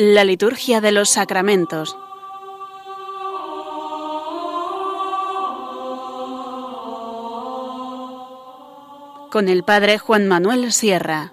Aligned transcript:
La 0.00 0.22
liturgia 0.22 0.80
de 0.80 0.92
los 0.92 1.08
sacramentos. 1.08 1.98
Con 9.32 9.48
el 9.48 9.64
Padre 9.64 9.98
Juan 9.98 10.28
Manuel 10.28 10.70
Sierra. 10.70 11.32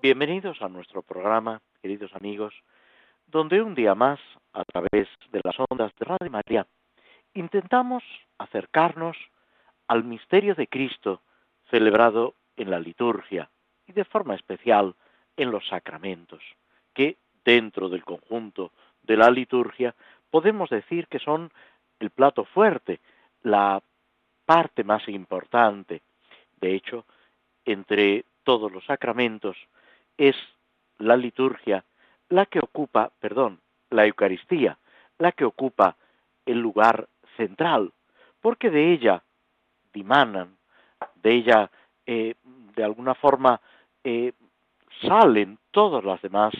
Bienvenidos 0.00 0.62
a 0.62 0.70
nuestro 0.70 1.02
programa, 1.02 1.60
queridos 1.82 2.10
amigos, 2.14 2.54
donde 3.26 3.60
un 3.60 3.74
día 3.74 3.94
más, 3.94 4.18
a 4.54 4.64
través 4.64 5.08
de 5.30 5.40
las 5.44 5.56
ondas 5.68 5.92
de 5.98 6.04
Radio 6.04 6.30
María, 6.30 6.66
intentamos 7.34 8.02
acercarnos 8.38 9.16
al 9.88 10.04
misterio 10.04 10.54
de 10.54 10.68
Cristo 10.68 11.20
celebrado 11.70 12.34
en 12.56 12.70
la 12.70 12.78
liturgia 12.78 13.50
y 13.86 13.92
de 13.92 14.04
forma 14.04 14.34
especial 14.34 14.94
en 15.36 15.50
los 15.50 15.66
sacramentos, 15.66 16.42
que 16.94 17.16
dentro 17.44 17.88
del 17.88 18.04
conjunto 18.04 18.72
de 19.02 19.16
la 19.16 19.30
liturgia 19.30 19.94
podemos 20.30 20.70
decir 20.70 21.08
que 21.08 21.18
son 21.18 21.52
el 21.98 22.10
plato 22.10 22.44
fuerte, 22.44 23.00
la 23.42 23.82
parte 24.46 24.84
más 24.84 25.08
importante. 25.08 26.02
De 26.60 26.74
hecho, 26.74 27.04
entre 27.64 28.24
todos 28.44 28.70
los 28.72 28.84
sacramentos 28.84 29.56
es 30.16 30.36
la 30.98 31.16
liturgia 31.16 31.84
la 32.28 32.46
que 32.46 32.58
ocupa, 32.58 33.10
perdón, 33.20 33.60
la 33.94 34.06
Eucaristía, 34.06 34.76
la 35.18 35.32
que 35.32 35.44
ocupa 35.44 35.96
el 36.44 36.58
lugar 36.58 37.08
central, 37.36 37.92
porque 38.40 38.70
de 38.70 38.92
ella 38.92 39.22
dimanan, 39.92 40.56
de 41.14 41.32
ella 41.32 41.70
eh, 42.06 42.34
de 42.74 42.84
alguna 42.84 43.14
forma 43.14 43.60
eh, 44.02 44.32
salen 45.00 45.58
todas 45.70 46.04
las 46.04 46.20
demás 46.22 46.52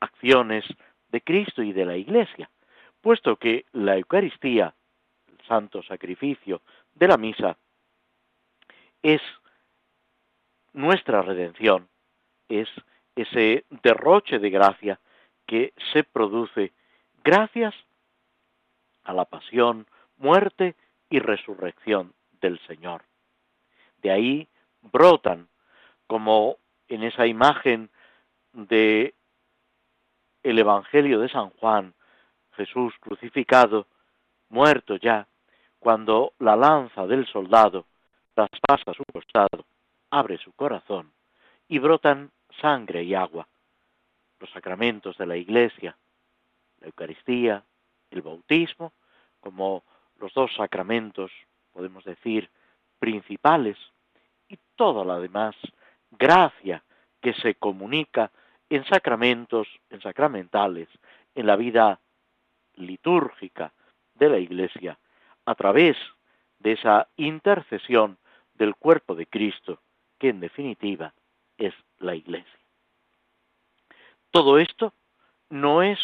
acciones 0.00 0.64
de 1.10 1.20
Cristo 1.20 1.62
y 1.62 1.72
de 1.72 1.86
la 1.86 1.96
Iglesia, 1.96 2.50
puesto 3.00 3.36
que 3.36 3.64
la 3.72 3.96
Eucaristía, 3.96 4.74
el 5.28 5.46
santo 5.46 5.82
sacrificio 5.82 6.60
de 6.94 7.08
la 7.08 7.16
misa, 7.16 7.56
es 9.02 9.22
nuestra 10.72 11.22
redención, 11.22 11.88
es 12.48 12.68
ese 13.14 13.64
derroche 13.82 14.38
de 14.38 14.50
gracia 14.50 15.00
que 15.46 15.72
se 15.92 16.04
produce 16.04 16.72
gracias 17.24 17.74
a 19.04 19.12
la 19.12 19.24
pasión, 19.24 19.86
muerte 20.18 20.76
y 21.08 21.18
resurrección 21.18 22.12
del 22.40 22.58
Señor. 22.66 23.02
De 24.02 24.10
ahí 24.10 24.48
brotan, 24.82 25.48
como 26.06 26.56
en 26.88 27.02
esa 27.02 27.26
imagen 27.26 27.90
de 28.52 29.14
el 30.42 30.58
Evangelio 30.58 31.20
de 31.20 31.28
San 31.28 31.50
Juan, 31.50 31.94
Jesús 32.52 32.94
crucificado, 33.00 33.86
muerto 34.48 34.96
ya, 34.96 35.26
cuando 35.78 36.32
la 36.38 36.56
lanza 36.56 37.06
del 37.06 37.26
soldado 37.26 37.86
traspasa 38.34 38.92
su 38.94 39.04
costado, 39.12 39.64
abre 40.10 40.38
su 40.38 40.52
corazón 40.52 41.12
y 41.68 41.78
brotan 41.78 42.30
sangre 42.60 43.02
y 43.04 43.14
agua, 43.14 43.46
los 44.38 44.50
sacramentos 44.50 45.16
de 45.18 45.26
la 45.26 45.36
Iglesia, 45.36 45.96
la 46.80 46.86
Eucaristía, 46.86 47.64
el 48.10 48.22
bautismo, 48.22 48.92
como 49.40 49.84
los 50.18 50.32
dos 50.34 50.52
sacramentos, 50.54 51.30
podemos 51.72 52.04
decir, 52.04 52.50
principales, 52.98 53.76
y 54.48 54.58
toda 54.76 55.04
la 55.04 55.18
demás 55.18 55.54
gracia 56.10 56.82
que 57.20 57.32
se 57.34 57.54
comunica 57.54 58.30
en 58.68 58.84
sacramentos, 58.84 59.68
en 59.90 60.00
sacramentales, 60.00 60.88
en 61.34 61.46
la 61.46 61.56
vida 61.56 62.00
litúrgica 62.74 63.72
de 64.14 64.28
la 64.28 64.38
Iglesia, 64.38 64.98
a 65.44 65.54
través 65.54 65.96
de 66.58 66.72
esa 66.72 67.08
intercesión 67.16 68.18
del 68.54 68.74
cuerpo 68.76 69.14
de 69.14 69.26
Cristo, 69.26 69.80
que 70.18 70.28
en 70.28 70.40
definitiva 70.40 71.14
es 71.56 71.74
la 71.98 72.14
Iglesia. 72.14 72.58
Todo 74.30 74.58
esto 74.58 74.92
no 75.48 75.82
es 75.82 75.98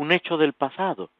un 0.00 0.12
hecho 0.12 0.38
del 0.38 0.54
pasado. 0.54 1.10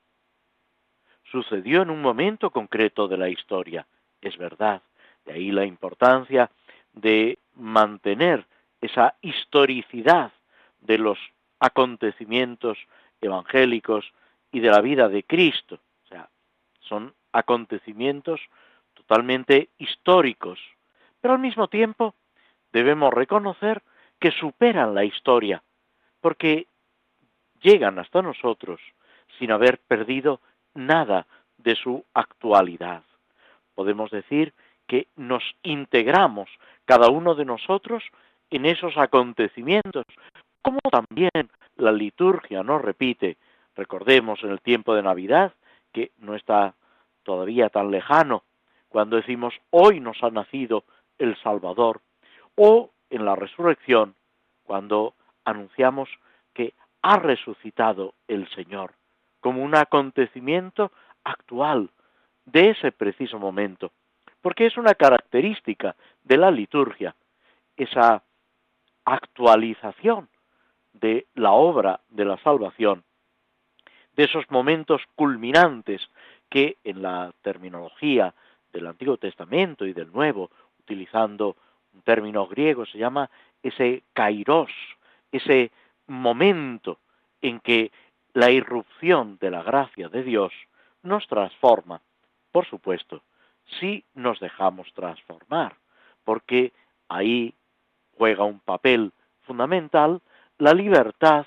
Sucedió 1.31 1.83
en 1.83 1.91
un 1.91 2.01
momento 2.01 2.49
concreto 2.49 3.09
de 3.09 3.19
la 3.19 3.29
historia, 3.29 3.87
es 4.23 4.39
verdad. 4.39 4.81
De 5.27 5.35
ahí 5.35 5.53
la 5.53 5.67
importancia 5.67 6.51
de 6.95 7.39
mantener 7.57 8.47
esa 8.81 9.17
historicidad 9.21 10.33
de 10.81 10.97
los 10.97 11.19
acontecimientos 11.59 12.79
evangélicos 13.21 14.15
y 14.51 14.61
de 14.61 14.71
la 14.71 14.81
vida 14.81 15.11
de 15.11 15.25
Cristo. 15.25 15.79
O 16.05 16.09
sea, 16.09 16.31
son 16.81 17.13
acontecimientos 17.33 18.41
totalmente 18.95 19.69
históricos, 19.77 20.59
pero 21.21 21.35
al 21.35 21.41
mismo 21.41 21.69
tiempo 21.69 22.15
debemos 22.73 23.13
reconocer 23.13 23.83
que 24.19 24.31
superan 24.31 24.95
la 24.95 25.05
historia, 25.05 25.63
porque 26.23 26.67
llegan 27.63 27.99
hasta 27.99 28.23
nosotros 28.23 28.81
sin 29.39 29.53
haber 29.53 29.79
perdido 29.79 30.41
nada 30.75 31.27
de 31.59 31.75
su 31.75 32.05
actualidad. 32.15 33.03
Podemos 33.75 34.11
decir 34.11 34.53
que 34.87 35.07
nos 35.17 35.43
integramos 35.63 36.49
cada 36.85 37.11
uno 37.11 37.35
de 37.35 37.45
nosotros 37.45 38.03
en 38.51 38.67
esos 38.67 38.97
acontecimientos, 38.97 40.05
como 40.63 40.81
también 40.91 41.51
la 41.77 41.93
liturgia 41.93 42.63
nos 42.63 42.83
repite. 42.83 43.37
Recordemos 43.77 44.43
en 44.43 44.51
el 44.51 44.61
tiempo 44.61 44.95
de 44.95 45.03
Navidad, 45.03 45.55
que 45.93 46.11
no 46.19 46.35
está 46.35 46.75
todavía 47.23 47.69
tan 47.69 47.91
lejano, 47.91 48.43
cuando 48.89 49.17
decimos 49.17 49.55
hoy 49.71 50.01
nos 50.01 50.23
ha 50.23 50.31
nacido 50.31 50.85
el 51.19 51.37
Salvador, 51.43 52.01
o 52.57 52.91
en 53.09 53.25
la 53.25 53.37
resurrección, 53.37 54.15
cuando 54.65 55.15
anunciamos 55.45 56.09
ha 57.03 57.17
resucitado 57.19 58.15
el 58.29 58.49
Señor, 58.51 58.95
como 59.41 59.63
un 59.63 59.75
acontecimiento 59.75 60.93
actual 61.25 61.91
de 62.45 62.71
ese 62.71 62.93
preciso 62.93 63.39
momento, 63.39 63.93
porque 64.43 64.67
es 64.67 64.77
una 64.77 64.95
característica 64.95 65.97
de 66.25 66.37
la 66.37 66.51
liturgia, 66.51 67.15
esa 67.77 68.23
actualización 69.05 70.29
de 70.93 71.27
la 71.35 71.53
obra 71.53 72.01
de 72.11 72.25
la 72.25 72.37
salvación, 72.39 73.05
de 74.17 74.25
esos 74.25 74.51
momentos 74.51 75.03
culminantes 75.15 76.03
que 76.49 76.77
en 76.85 77.03
la 77.03 77.33
terminología 77.43 78.35
del 78.73 78.87
Antiguo 78.87 79.17
Testamento 79.17 79.87
y 79.87 79.93
del 79.93 80.13
Nuevo, 80.13 80.51
utilizando 80.81 81.57
un 81.95 82.03
término 82.03 82.47
griego, 82.47 82.85
se 82.87 82.99
llama 82.99 83.31
ese 83.63 84.03
kairos, 84.13 84.71
ese 85.33 85.71
momento 86.11 86.99
en 87.41 87.61
que 87.61 87.93
la 88.33 88.51
irrupción 88.51 89.39
de 89.41 89.51
la 89.51 89.63
gracia 89.63 90.09
de 90.09 90.23
Dios 90.23 90.53
nos 91.03 91.27
transforma, 91.27 92.03
por 92.53 92.67
supuesto, 92.67 93.23
si 93.79 94.05
nos 94.15 94.41
dejamos 94.41 94.93
transformar, 94.93 95.77
porque 96.25 96.73
ahí 97.09 97.55
juega 98.17 98.45
un 98.45 98.61
papel 98.61 99.13
fundamental 99.43 100.21
la 100.59 100.75
libertad, 100.75 101.47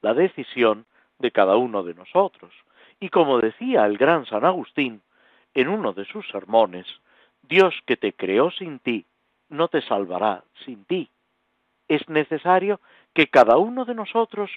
la 0.00 0.14
decisión 0.14 0.86
de 1.18 1.30
cada 1.30 1.56
uno 1.56 1.82
de 1.82 1.94
nosotros. 1.94 2.52
Y 3.00 3.10
como 3.10 3.40
decía 3.40 3.84
el 3.84 3.98
gran 3.98 4.24
San 4.26 4.44
Agustín 4.44 5.02
en 5.52 5.68
uno 5.68 5.92
de 5.92 6.04
sus 6.06 6.26
sermones, 6.28 6.86
Dios 7.42 7.74
que 7.84 7.96
te 7.96 8.12
creó 8.12 8.50
sin 8.50 8.78
ti, 8.78 9.04
no 9.48 9.68
te 9.68 9.82
salvará 9.82 10.44
sin 10.64 10.84
ti. 10.84 11.10
Es 11.88 12.08
necesario 12.08 12.80
que 13.14 13.28
cada 13.28 13.56
uno 13.56 13.84
de 13.84 13.94
nosotros 13.94 14.50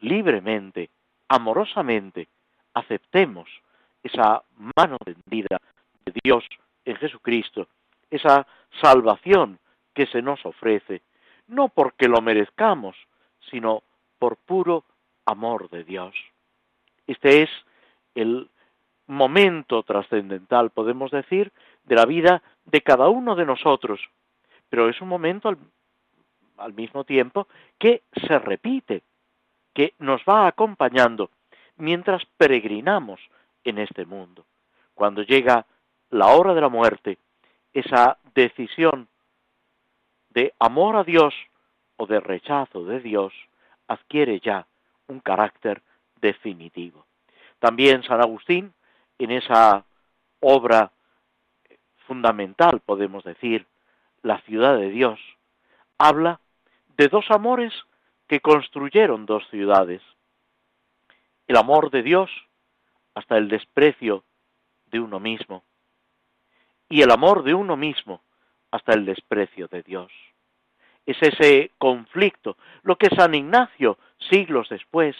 libremente, 0.00 0.90
amorosamente, 1.28 2.28
aceptemos 2.74 3.48
esa 4.02 4.42
mano 4.76 4.96
tendida 5.04 5.60
de 6.04 6.12
Dios 6.22 6.44
en 6.84 6.96
Jesucristo, 6.96 7.68
esa 8.10 8.46
salvación 8.80 9.58
que 9.94 10.06
se 10.06 10.22
nos 10.22 10.44
ofrece, 10.46 11.02
no 11.46 11.68
porque 11.68 12.08
lo 12.08 12.20
merezcamos, 12.20 12.96
sino 13.50 13.82
por 14.18 14.36
puro 14.36 14.84
amor 15.26 15.68
de 15.70 15.84
Dios. 15.84 16.14
Este 17.06 17.42
es 17.42 17.50
el 18.14 18.48
momento 19.06 19.82
trascendental, 19.82 20.70
podemos 20.70 21.10
decir, 21.10 21.52
de 21.84 21.94
la 21.96 22.04
vida 22.04 22.42
de 22.66 22.82
cada 22.82 23.08
uno 23.08 23.34
de 23.34 23.46
nosotros, 23.46 24.00
pero 24.68 24.88
es 24.88 25.00
un 25.00 25.08
momento 25.08 25.48
al 25.48 25.58
mismo 26.74 27.04
tiempo 27.04 27.48
que 27.78 28.02
se 28.26 28.38
repite, 28.38 29.02
que 29.74 29.94
nos 29.98 30.22
va 30.22 30.46
acompañando 30.46 31.30
mientras 31.76 32.24
peregrinamos 32.36 33.20
en 33.64 33.78
este 33.78 34.04
mundo. 34.04 34.44
Cuando 34.94 35.22
llega 35.22 35.66
la 36.10 36.28
hora 36.28 36.54
de 36.54 36.60
la 36.60 36.68
muerte, 36.68 37.18
esa 37.72 38.18
decisión 38.34 39.08
de 40.30 40.52
amor 40.58 40.96
a 40.96 41.04
Dios 41.04 41.34
o 41.96 42.06
de 42.06 42.20
rechazo 42.20 42.84
de 42.84 43.00
Dios 43.00 43.32
adquiere 43.86 44.40
ya 44.40 44.66
un 45.06 45.20
carácter 45.20 45.82
definitivo. 46.20 47.06
También 47.58 48.02
San 48.02 48.20
Agustín, 48.20 48.72
en 49.18 49.30
esa 49.32 49.84
obra 50.40 50.92
fundamental, 52.06 52.80
podemos 52.80 53.24
decir, 53.24 53.66
La 54.22 54.40
ciudad 54.42 54.76
de 54.76 54.90
Dios, 54.90 55.20
habla 55.98 56.40
de 56.98 57.08
dos 57.08 57.30
amores 57.30 57.72
que 58.26 58.40
construyeron 58.40 59.24
dos 59.24 59.48
ciudades. 59.48 60.02
El 61.46 61.56
amor 61.56 61.90
de 61.90 62.02
Dios 62.02 62.30
hasta 63.14 63.38
el 63.38 63.48
desprecio 63.48 64.24
de 64.86 65.00
uno 65.00 65.20
mismo 65.20 65.64
y 66.88 67.02
el 67.02 67.10
amor 67.10 67.44
de 67.44 67.54
uno 67.54 67.76
mismo 67.76 68.22
hasta 68.70 68.92
el 68.92 69.06
desprecio 69.06 69.68
de 69.68 69.82
Dios. 69.82 70.12
Es 71.06 71.16
ese 71.22 71.70
conflicto 71.78 72.58
lo 72.82 72.96
que 72.96 73.08
San 73.14 73.34
Ignacio, 73.34 73.96
siglos 74.28 74.68
después, 74.68 75.16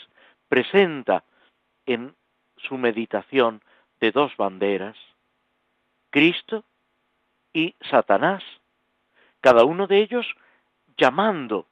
presenta 0.48 1.24
en 1.86 2.14
su 2.56 2.76
meditación 2.76 3.62
de 4.00 4.10
dos 4.10 4.36
banderas, 4.36 4.96
Cristo 6.10 6.64
y 7.52 7.74
Satanás, 7.90 8.42
cada 9.40 9.64
uno 9.64 9.86
de 9.86 9.98
ellos 10.02 10.26
llamando 10.98 11.66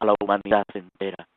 a 0.00 0.06
la 0.06 0.14
humanidad 0.20 0.66
entera. 0.74 1.28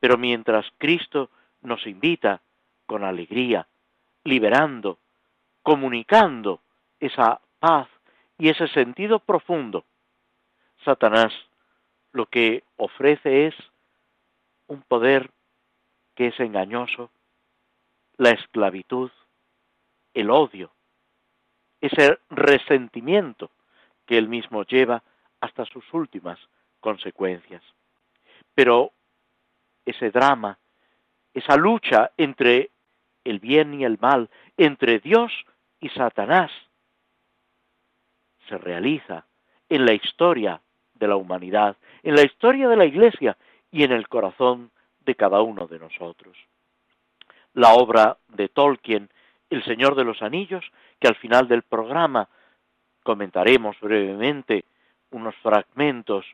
Pero 0.00 0.18
mientras 0.18 0.66
Cristo 0.76 1.30
nos 1.62 1.86
invita 1.86 2.42
con 2.86 3.04
alegría, 3.04 3.66
liberando, 4.24 4.98
comunicando 5.62 6.60
esa 6.98 7.40
paz 7.58 7.88
y 8.36 8.48
ese 8.48 8.68
sentido 8.68 9.20
profundo, 9.20 9.84
Satanás 10.84 11.32
lo 12.12 12.26
que 12.26 12.64
ofrece 12.76 13.46
es 13.46 13.54
un 14.66 14.82
poder 14.82 15.30
que 16.14 16.28
es 16.28 16.40
engañoso, 16.40 17.10
la 18.16 18.30
esclavitud, 18.30 19.10
el 20.12 20.30
odio, 20.30 20.72
ese 21.80 22.18
resentimiento 22.30 23.50
que 24.06 24.18
él 24.18 24.28
mismo 24.28 24.64
lleva 24.64 25.02
hasta 25.40 25.64
sus 25.66 25.84
últimas 25.94 26.38
consecuencias. 26.80 27.62
Pero 28.54 28.92
ese 29.84 30.10
drama, 30.10 30.58
esa 31.34 31.56
lucha 31.56 32.10
entre 32.16 32.70
el 33.24 33.38
bien 33.38 33.74
y 33.74 33.84
el 33.84 33.98
mal, 33.98 34.28
entre 34.56 34.98
Dios 34.98 35.32
y 35.80 35.88
Satanás, 35.90 36.50
se 38.48 38.58
realiza 38.58 39.26
en 39.68 39.84
la 39.86 39.92
historia 39.92 40.60
de 40.94 41.08
la 41.08 41.16
humanidad, 41.16 41.76
en 42.02 42.14
la 42.14 42.22
historia 42.22 42.68
de 42.68 42.76
la 42.76 42.84
Iglesia 42.84 43.36
y 43.70 43.84
en 43.84 43.92
el 43.92 44.08
corazón 44.08 44.70
de 45.00 45.14
cada 45.14 45.40
uno 45.42 45.66
de 45.66 45.78
nosotros. 45.78 46.36
La 47.54 47.74
obra 47.74 48.18
de 48.28 48.48
Tolkien, 48.48 49.08
El 49.48 49.64
Señor 49.64 49.94
de 49.94 50.04
los 50.04 50.22
Anillos, 50.22 50.64
que 50.98 51.08
al 51.08 51.16
final 51.16 51.48
del 51.48 51.62
programa 51.62 52.28
comentaremos 53.02 53.78
brevemente 53.80 54.64
unos 55.10 55.34
fragmentos, 55.36 56.26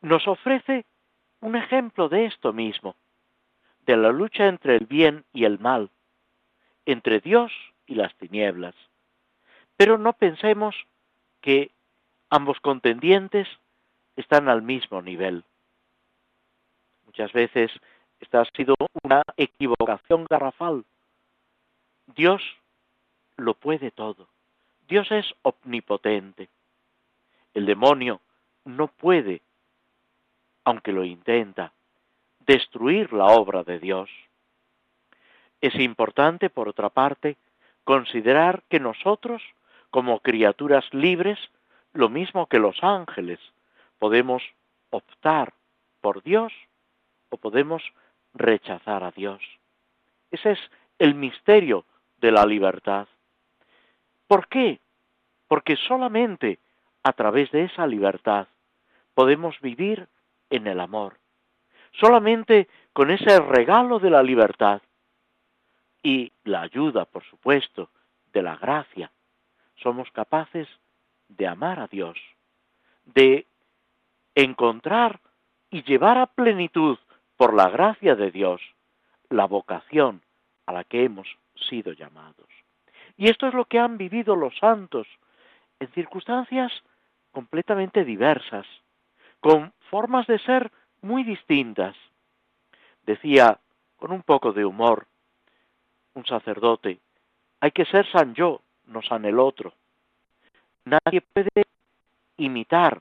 nos 0.00 0.26
ofrece 0.26 0.84
un 1.40 1.56
ejemplo 1.56 2.08
de 2.08 2.26
esto 2.26 2.52
mismo, 2.52 2.96
de 3.86 3.96
la 3.96 4.10
lucha 4.10 4.46
entre 4.46 4.76
el 4.76 4.86
bien 4.86 5.24
y 5.32 5.44
el 5.44 5.58
mal, 5.58 5.90
entre 6.86 7.20
Dios 7.20 7.52
y 7.86 7.94
las 7.94 8.14
tinieblas. 8.16 8.74
Pero 9.76 9.98
no 9.98 10.12
pensemos 10.12 10.76
que 11.40 11.70
ambos 12.28 12.60
contendientes 12.60 13.48
están 14.16 14.48
al 14.48 14.62
mismo 14.62 15.02
nivel. 15.02 15.44
Muchas 17.06 17.32
veces 17.32 17.70
esta 18.20 18.42
ha 18.42 18.44
sido 18.56 18.74
una 19.02 19.22
equivocación 19.36 20.26
garrafal. 20.28 20.84
Dios 22.14 22.42
lo 23.36 23.54
puede 23.54 23.90
todo. 23.90 24.28
Dios 24.88 25.10
es 25.10 25.26
omnipotente. 25.42 26.48
El 27.54 27.66
demonio 27.66 28.20
no 28.64 28.88
puede, 28.88 29.40
aunque 30.70 30.92
lo 30.92 31.04
intenta, 31.04 31.72
destruir 32.46 33.12
la 33.12 33.26
obra 33.26 33.64
de 33.64 33.78
Dios. 33.78 34.08
Es 35.60 35.74
importante, 35.74 36.48
por 36.48 36.68
otra 36.68 36.88
parte, 36.88 37.36
considerar 37.84 38.62
que 38.68 38.80
nosotros, 38.80 39.42
como 39.90 40.20
criaturas 40.20 40.84
libres, 40.92 41.38
lo 41.92 42.08
mismo 42.08 42.46
que 42.46 42.58
los 42.58 42.82
ángeles, 42.82 43.40
podemos 43.98 44.42
optar 44.90 45.52
por 46.00 46.22
Dios 46.22 46.52
o 47.30 47.36
podemos 47.36 47.82
rechazar 48.32 49.02
a 49.02 49.10
Dios. 49.10 49.42
Ese 50.30 50.52
es 50.52 50.60
el 50.98 51.14
misterio 51.14 51.84
de 52.18 52.30
la 52.30 52.46
libertad. 52.46 53.08
¿Por 54.28 54.46
qué? 54.46 54.78
Porque 55.48 55.76
solamente 55.76 56.60
a 57.02 57.12
través 57.12 57.50
de 57.50 57.64
esa 57.64 57.86
libertad 57.88 58.46
podemos 59.14 59.60
vivir 59.60 60.06
en 60.50 60.66
el 60.66 60.80
amor. 60.80 61.18
Solamente 61.92 62.68
con 62.92 63.10
ese 63.10 63.40
regalo 63.40 63.98
de 63.98 64.10
la 64.10 64.22
libertad 64.22 64.82
y 66.02 66.32
la 66.44 66.62
ayuda, 66.62 67.04
por 67.04 67.24
supuesto, 67.24 67.90
de 68.32 68.42
la 68.42 68.56
gracia, 68.56 69.10
somos 69.76 70.10
capaces 70.12 70.68
de 71.28 71.46
amar 71.46 71.80
a 71.80 71.86
Dios, 71.86 72.18
de 73.04 73.46
encontrar 74.34 75.20
y 75.70 75.82
llevar 75.82 76.18
a 76.18 76.26
plenitud 76.26 76.98
por 77.36 77.54
la 77.54 77.68
gracia 77.70 78.14
de 78.14 78.30
Dios 78.30 78.60
la 79.28 79.46
vocación 79.46 80.22
a 80.66 80.72
la 80.72 80.84
que 80.84 81.04
hemos 81.04 81.26
sido 81.68 81.92
llamados. 81.92 82.48
Y 83.16 83.28
esto 83.28 83.46
es 83.46 83.54
lo 83.54 83.64
que 83.64 83.78
han 83.78 83.98
vivido 83.98 84.36
los 84.36 84.56
santos 84.58 85.06
en 85.78 85.88
circunstancias 85.92 86.72
completamente 87.32 88.04
diversas, 88.04 88.66
con 89.40 89.72
formas 89.90 90.26
de 90.26 90.38
ser 90.38 90.70
muy 91.02 91.24
distintas. 91.24 91.96
Decía, 93.04 93.58
con 93.96 94.12
un 94.12 94.22
poco 94.22 94.52
de 94.52 94.64
humor, 94.64 95.06
un 96.14 96.24
sacerdote, 96.26 97.00
hay 97.60 97.70
que 97.72 97.84
ser 97.84 98.10
san 98.10 98.34
yo, 98.34 98.62
no 98.86 99.02
san 99.02 99.24
el 99.24 99.38
otro. 99.38 99.74
Nadie 100.84 101.20
puede 101.20 101.66
imitar 102.36 103.00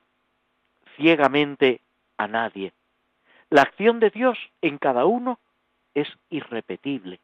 ciegamente 0.96 1.82
a 2.18 2.28
nadie. 2.28 2.74
La 3.50 3.62
acción 3.62 4.00
de 4.00 4.10
Dios 4.10 4.38
en 4.62 4.78
cada 4.78 5.06
uno 5.06 5.40
es 5.94 6.08
irrepetible. 6.30 7.20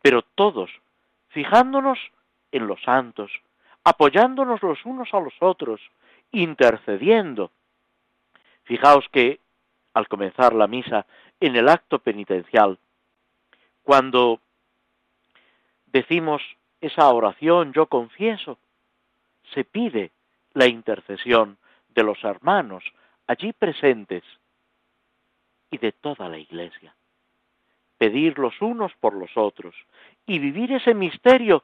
Pero 0.00 0.22
todos, 0.22 0.70
fijándonos 1.28 1.98
en 2.50 2.66
los 2.66 2.82
santos, 2.82 3.30
apoyándonos 3.84 4.62
los 4.62 4.84
unos 4.84 5.12
a 5.12 5.20
los 5.20 5.34
otros, 5.40 5.80
intercediendo. 6.32 7.50
Fijaos 8.64 9.06
que 9.10 9.40
al 9.94 10.08
comenzar 10.08 10.54
la 10.54 10.66
misa, 10.66 11.06
en 11.40 11.56
el 11.56 11.68
acto 11.68 11.98
penitencial, 11.98 12.78
cuando 13.82 14.40
decimos 15.86 16.42
esa 16.80 17.10
oración, 17.12 17.72
yo 17.72 17.86
confieso, 17.86 18.58
se 19.52 19.64
pide 19.64 20.10
la 20.54 20.66
intercesión 20.66 21.58
de 21.88 22.04
los 22.04 22.22
hermanos 22.24 22.84
allí 23.26 23.52
presentes 23.52 24.22
y 25.70 25.78
de 25.78 25.92
toda 25.92 26.28
la 26.28 26.38
Iglesia. 26.38 26.94
Pedir 27.98 28.38
los 28.38 28.60
unos 28.60 28.92
por 29.00 29.14
los 29.14 29.30
otros 29.36 29.74
y 30.26 30.38
vivir 30.38 30.72
ese 30.72 30.94
misterio 30.94 31.62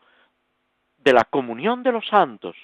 de 0.99 1.13
la 1.13 1.25
comunión 1.25 1.83
de 1.83 1.93
los 1.93 2.07
santos. 2.07 2.57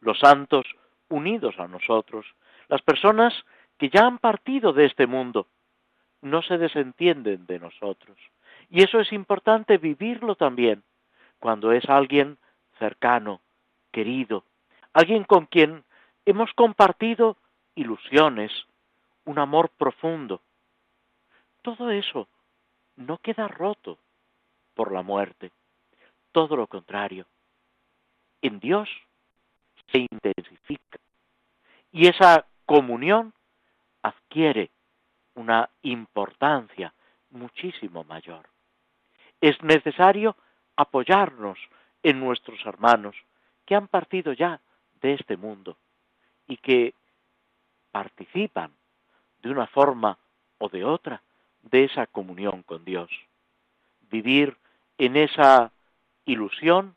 Los 0.00 0.18
santos 0.18 0.66
unidos 1.08 1.58
a 1.58 1.68
nosotros, 1.68 2.26
las 2.68 2.82
personas 2.82 3.34
que 3.78 3.90
ya 3.90 4.06
han 4.06 4.18
partido 4.18 4.72
de 4.72 4.86
este 4.86 5.06
mundo, 5.06 5.48
no 6.22 6.42
se 6.42 6.58
desentienden 6.58 7.46
de 7.46 7.58
nosotros. 7.58 8.16
Y 8.70 8.82
eso 8.82 9.00
es 9.00 9.12
importante 9.12 9.78
vivirlo 9.78 10.36
también 10.36 10.82
cuando 11.38 11.72
es 11.72 11.84
alguien 11.88 12.38
cercano, 12.78 13.40
querido, 13.92 14.44
alguien 14.92 15.24
con 15.24 15.46
quien 15.46 15.84
hemos 16.24 16.52
compartido 16.54 17.36
ilusiones, 17.74 18.50
un 19.24 19.38
amor 19.38 19.70
profundo. 19.76 20.40
Todo 21.62 21.90
eso 21.90 22.28
no 22.96 23.18
queda 23.18 23.48
roto 23.48 23.98
por 24.74 24.92
la 24.92 25.02
muerte, 25.02 25.52
todo 26.32 26.56
lo 26.56 26.66
contrario. 26.66 27.26
En 28.42 28.60
Dios 28.60 28.88
se 29.92 29.98
intensifica 30.10 30.98
y 31.92 32.08
esa 32.08 32.46
comunión 32.66 33.32
adquiere 34.02 34.70
una 35.34 35.68
importancia 35.82 36.92
muchísimo 37.30 38.04
mayor. 38.04 38.48
Es 39.40 39.60
necesario 39.62 40.36
apoyarnos 40.76 41.58
en 42.02 42.20
nuestros 42.20 42.64
hermanos 42.66 43.16
que 43.64 43.74
han 43.74 43.88
partido 43.88 44.32
ya 44.32 44.60
de 45.00 45.14
este 45.14 45.36
mundo 45.36 45.76
y 46.46 46.56
que 46.58 46.94
participan 47.90 48.72
de 49.42 49.50
una 49.50 49.66
forma 49.66 50.18
o 50.58 50.68
de 50.68 50.84
otra 50.84 51.22
de 51.62 51.84
esa 51.84 52.06
comunión 52.06 52.62
con 52.62 52.84
Dios. 52.84 53.10
Vivir 54.10 54.56
en 54.98 55.16
esa 55.16 55.72
ilusión, 56.24 56.96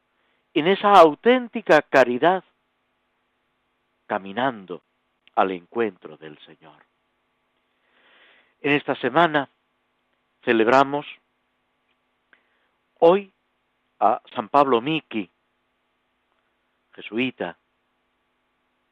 en 0.54 0.68
esa 0.68 0.92
auténtica 0.94 1.82
caridad, 1.82 2.44
caminando 4.06 4.82
al 5.38 5.52
encuentro 5.52 6.18
del 6.18 6.36
Señor. 6.40 6.84
En 8.60 8.72
esta 8.72 8.96
semana 8.96 9.52
celebramos 10.44 11.06
hoy 13.00 13.32
a 14.00 14.20
San 14.34 14.50
Pablo 14.50 14.82
Miki, 14.82 15.30
jesuita, 16.94 17.56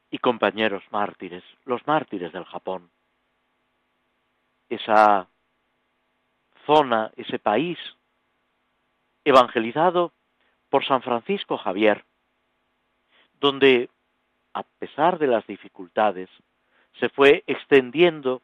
y 0.08 0.18
compañeros 0.18 0.84
mártires, 0.92 1.42
los 1.64 1.84
mártires 1.84 2.32
del 2.32 2.44
Japón. 2.44 2.92
Esa 4.68 5.28
zona, 6.64 7.10
ese 7.16 7.40
país, 7.40 7.76
evangelizado 9.24 10.12
por 10.70 10.86
San 10.86 11.02
Francisco 11.02 11.58
Javier, 11.58 12.04
donde, 13.40 13.90
a 14.56 14.62
pesar 14.62 15.18
de 15.18 15.26
las 15.26 15.46
dificultades, 15.46 16.30
se 16.98 17.10
fue 17.10 17.44
extendiendo 17.46 18.40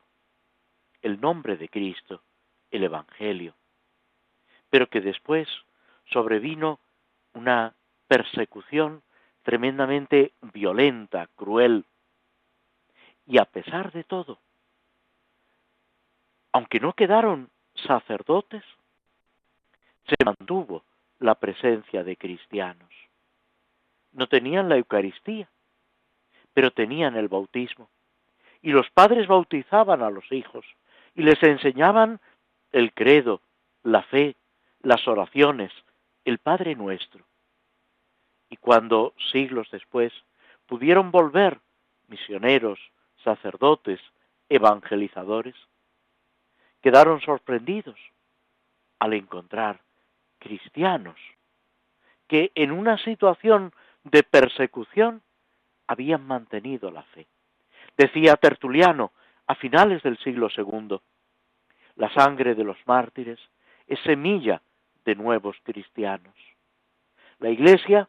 el 1.01 1.19
nombre 1.19 1.57
de 1.57 1.71
Cristo, 1.71 2.21
el 2.71 2.85
Evangelio, 2.85 3.55
pero 4.69 4.91
que 4.91 5.01
después 5.01 5.49
sobrevino 6.05 6.81
una 7.33 7.75
persecución 8.09 9.03
tremendamente 9.43 10.35
violenta, 10.53 11.29
cruel, 11.35 11.87
y 13.27 13.39
a 13.39 13.47
pesar 13.47 13.91
de 13.93 14.05
todo, 14.05 14.39
aunque 16.53 16.79
no 16.79 16.93
quedaron 16.93 17.49
sacerdotes, 17.87 18.65
se 20.07 20.17
mantuvo 20.27 20.85
la 21.21 21.37
presencia 21.37 22.05
de 22.05 22.19
cristianos. 22.19 22.91
No 24.13 24.27
tenían 24.27 24.69
la 24.69 24.77
Eucaristía, 24.77 25.49
pero 26.55 26.71
tenían 26.71 27.17
el 27.17 27.29
bautismo. 27.29 27.89
Y 28.61 28.71
los 28.71 28.91
padres 28.91 29.27
bautizaban 29.27 30.03
a 30.03 30.11
los 30.11 30.31
hijos 30.31 30.65
y 31.15 31.23
les 31.23 31.43
enseñaban 31.43 32.21
el 32.71 32.93
credo, 32.93 33.41
la 33.83 34.03
fe, 34.03 34.37
las 34.83 35.07
oraciones, 35.07 35.73
el 36.25 36.39
Padre 36.39 36.75
nuestro. 36.75 37.25
Y 38.49 38.57
cuando 38.57 39.15
siglos 39.33 39.69
después 39.71 40.13
pudieron 40.67 41.11
volver 41.11 41.59
misioneros, 42.09 42.79
sacerdotes, 43.25 44.01
evangelizadores, 44.49 45.55
quedaron 46.81 47.21
sorprendidos 47.21 47.99
al 48.99 49.15
encontrar 49.15 49.81
cristianos 50.39 51.17
que 52.29 52.53
en 52.55 52.73
una 52.73 52.99
situación 52.99 53.73
de 54.05 54.23
persecución 54.23 55.23
habían 55.93 56.27
mantenido 56.27 56.91
la 56.91 57.03
fe. 57.03 57.27
Decía 57.97 58.37
Tertuliano 58.37 59.13
a 59.47 59.55
finales 59.55 60.03
del 60.03 60.19
siglo 60.19 60.49
II, 60.57 60.99
la 61.97 62.13
sangre 62.15 62.55
de 62.55 62.65
los 62.65 62.79
mártires 62.87 63.39
es 63.87 64.01
semilla 64.01 64.63
de 65.05 65.15
nuevos 65.15 65.57
cristianos. 65.63 66.35
La 67.39 67.51
Iglesia, 67.51 68.09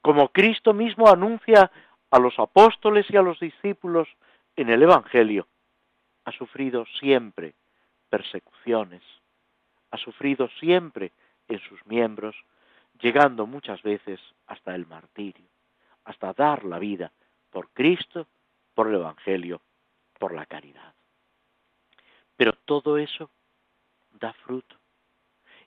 como 0.00 0.28
Cristo 0.30 0.72
mismo 0.72 1.08
anuncia 1.08 1.70
a 2.10 2.18
los 2.18 2.38
apóstoles 2.38 3.06
y 3.10 3.16
a 3.16 3.22
los 3.22 3.38
discípulos 3.38 4.08
en 4.56 4.70
el 4.70 4.82
Evangelio, 4.82 5.46
ha 6.24 6.32
sufrido 6.32 6.86
siempre 6.98 7.54
persecuciones, 8.08 9.02
ha 9.90 9.98
sufrido 9.98 10.48
siempre 10.60 11.12
en 11.48 11.58
sus 11.60 11.84
miembros, 11.86 12.36
llegando 13.00 13.46
muchas 13.46 13.82
veces 13.82 14.20
hasta 14.46 14.74
el 14.74 14.86
martirio, 14.86 15.46
hasta 16.04 16.32
dar 16.32 16.64
la 16.64 16.78
vida 16.78 17.12
por 17.50 17.68
Cristo, 17.70 18.26
por 18.74 18.88
el 18.88 18.94
Evangelio, 18.94 19.60
por 20.18 20.32
la 20.32 20.46
caridad. 20.46 20.94
Pero 22.36 22.52
todo 22.64 22.98
eso 22.98 23.30
da 24.12 24.32
fruto. 24.32 24.76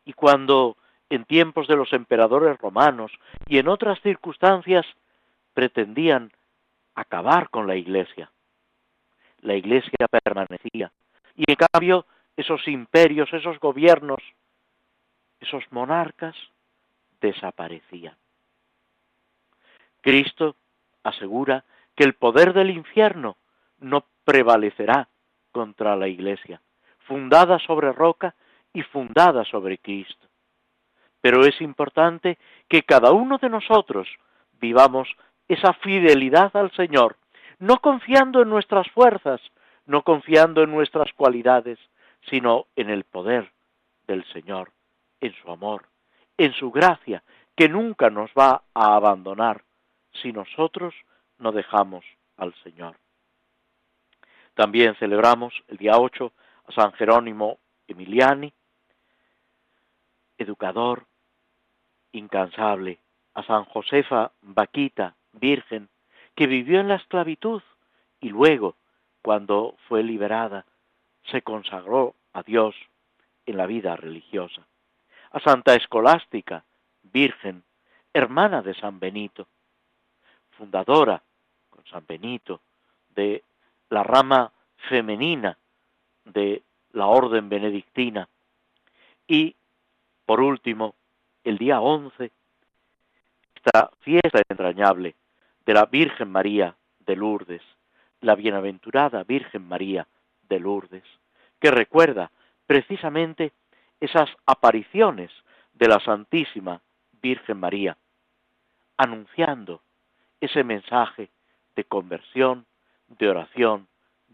Y 0.05 0.13
cuando 0.13 0.77
en 1.09 1.25
tiempos 1.25 1.67
de 1.67 1.75
los 1.75 1.91
emperadores 1.93 2.57
romanos 2.59 3.11
y 3.47 3.57
en 3.57 3.67
otras 3.67 3.99
circunstancias 4.01 4.85
pretendían 5.53 6.31
acabar 6.95 7.49
con 7.49 7.67
la 7.67 7.75
iglesia, 7.75 8.31
la 9.41 9.55
iglesia 9.55 10.07
permanecía. 10.09 10.91
Y 11.35 11.43
en 11.47 11.57
cambio 11.71 12.05
esos 12.37 12.67
imperios, 12.67 13.31
esos 13.33 13.59
gobiernos, 13.59 14.21
esos 15.39 15.63
monarcas 15.71 16.35
desaparecían. 17.19 18.15
Cristo 20.01 20.55
asegura 21.03 21.63
que 21.95 22.03
el 22.03 22.13
poder 22.13 22.53
del 22.53 22.69
infierno 22.69 23.37
no 23.79 24.05
prevalecerá 24.23 25.09
contra 25.51 25.95
la 25.95 26.07
iglesia, 26.07 26.61
fundada 26.99 27.59
sobre 27.59 27.91
roca 27.91 28.35
y 28.73 28.83
fundada 28.83 29.43
sobre 29.45 29.77
Cristo. 29.77 30.27
Pero 31.19 31.45
es 31.45 31.59
importante 31.61 32.37
que 32.67 32.83
cada 32.83 33.11
uno 33.11 33.37
de 33.37 33.49
nosotros 33.49 34.07
vivamos 34.59 35.07
esa 35.47 35.73
fidelidad 35.73 36.55
al 36.55 36.71
Señor, 36.71 37.17
no 37.59 37.77
confiando 37.79 38.41
en 38.41 38.49
nuestras 38.49 38.89
fuerzas, 38.91 39.41
no 39.85 40.03
confiando 40.03 40.63
en 40.63 40.71
nuestras 40.71 41.11
cualidades, 41.13 41.77
sino 42.29 42.67
en 42.75 42.89
el 42.89 43.03
poder 43.03 43.51
del 44.07 44.23
Señor, 44.31 44.71
en 45.19 45.33
su 45.33 45.51
amor, 45.51 45.85
en 46.37 46.53
su 46.53 46.71
gracia, 46.71 47.23
que 47.55 47.67
nunca 47.69 48.09
nos 48.09 48.31
va 48.31 48.63
a 48.73 48.95
abandonar 48.95 49.63
si 50.21 50.31
nosotros 50.31 50.93
no 51.41 51.51
dejamos 51.51 52.05
al 52.37 52.53
Señor. 52.63 52.95
También 54.53 54.95
celebramos 54.95 55.53
el 55.67 55.77
día 55.77 55.97
8 55.97 56.31
a 56.67 56.71
San 56.71 56.93
Jerónimo 56.93 57.57
Emiliani, 57.87 58.53
educador 60.37 61.05
incansable, 62.11 62.99
a 63.33 63.43
San 63.43 63.65
Josefa 63.65 64.31
Vaquita, 64.41 65.15
virgen, 65.33 65.89
que 66.35 66.47
vivió 66.47 66.79
en 66.79 66.87
la 66.87 66.95
esclavitud 66.95 67.61
y 68.19 68.29
luego, 68.29 68.75
cuando 69.21 69.75
fue 69.87 70.03
liberada, 70.03 70.65
se 71.31 71.41
consagró 71.41 72.15
a 72.33 72.43
Dios 72.43 72.75
en 73.45 73.57
la 73.57 73.65
vida 73.65 73.95
religiosa. 73.95 74.67
A 75.31 75.39
Santa 75.39 75.75
Escolástica, 75.75 76.65
virgen, 77.03 77.63
hermana 78.13 78.61
de 78.61 78.73
San 78.75 78.99
Benito, 78.99 79.47
fundadora 80.51 81.23
con 81.71 81.83
San 81.85 82.05
Benito 82.07 82.61
de 83.15 83.43
la 83.89 84.03
rama 84.03 84.51
femenina 84.89 85.57
de 86.25 86.61
la 86.93 87.07
orden 87.07 87.49
benedictina. 87.49 88.27
Y, 89.27 89.55
por 90.25 90.41
último, 90.41 90.93
el 91.43 91.57
día 91.57 91.81
11, 91.81 92.31
esta 93.55 93.89
fiesta 94.01 94.41
entrañable 94.47 95.15
de 95.65 95.73
la 95.73 95.85
Virgen 95.85 96.31
María 96.31 96.75
de 96.99 97.15
Lourdes, 97.15 97.61
la 98.21 98.35
bienaventurada 98.35 99.23
Virgen 99.23 99.67
María 99.67 100.07
de 100.47 100.59
Lourdes, 100.59 101.03
que 101.59 101.71
recuerda 101.71 102.31
precisamente 102.67 103.51
esas 103.99 104.29
apariciones 104.45 105.31
de 105.73 105.87
la 105.87 105.99
Santísima 105.99 106.81
Virgen 107.21 107.59
María, 107.59 107.97
anunciando 108.97 109.81
ese 110.39 110.63
mensaje 110.63 111.29
de 111.75 111.83
conversión, 111.83 112.65
de 113.07 113.29
oración, 113.29 113.87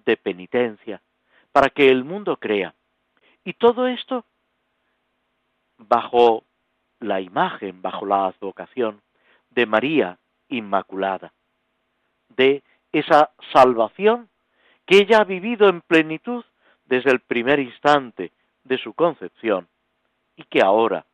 de 0.06 0.17
penitencia, 0.17 1.01
para 1.51 1.70
que 1.70 1.89
el 1.89 2.03
mundo 2.03 2.38
crea. 2.38 2.74
Y 3.44 3.53
todo 3.53 3.88
esto 3.88 4.25
bajo 5.77 6.44
la 7.00 7.22
imagen, 7.22 7.82
bajo 7.82 8.06
la 8.06 8.27
advocación 8.27 9.01
de 9.50 9.65
María 9.65 10.17
Inmaculada, 10.50 11.34
de 12.29 12.63
esa 12.91 13.32
salvación 13.53 14.29
que 14.86 14.98
ella 14.98 15.20
ha 15.20 15.24
vivido 15.24 15.67
en 15.67 15.82
plenitud 15.82 16.44
desde 16.86 17.12
el 17.12 17.20
primer 17.20 17.60
instante 17.60 18.32
de 18.63 18.77
su 18.77 18.94
concepción 18.94 19.67
y 20.36 20.44
que 20.44 20.62
ahora 20.62 21.06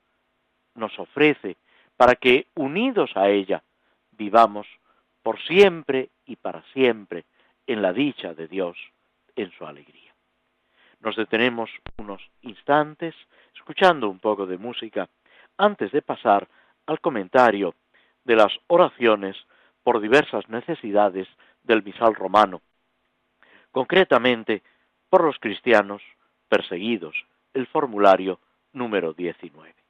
nos 0.75 0.97
ofrece 0.99 1.57
para 1.97 2.15
que, 2.15 2.47
unidos 2.55 3.11
a 3.15 3.29
ella, 3.29 3.63
vivamos 4.11 4.67
por 5.21 5.41
siempre 5.41 6.09
y 6.25 6.35
para 6.35 6.63
siempre 6.73 7.25
en 7.67 7.81
la 7.81 7.93
dicha 7.93 8.33
de 8.33 8.47
Dios, 8.47 8.77
en 9.35 9.51
su 9.51 9.65
alegría. 9.65 10.13
Nos 10.99 11.15
detenemos 11.15 11.69
unos 11.97 12.21
instantes 12.41 13.15
escuchando 13.55 14.09
un 14.09 14.19
poco 14.19 14.45
de 14.45 14.57
música 14.57 15.09
antes 15.57 15.91
de 15.91 16.01
pasar 16.01 16.47
al 16.85 16.99
comentario 16.99 17.75
de 18.23 18.35
las 18.35 18.53
oraciones 18.67 19.35
por 19.83 19.99
diversas 19.99 20.47
necesidades 20.49 21.27
del 21.63 21.83
misal 21.83 22.15
romano, 22.15 22.61
concretamente 23.71 24.63
por 25.09 25.23
los 25.23 25.37
cristianos 25.39 26.01
perseguidos, 26.47 27.15
el 27.53 27.67
formulario 27.67 28.39
número 28.71 29.13
19. 29.13 29.82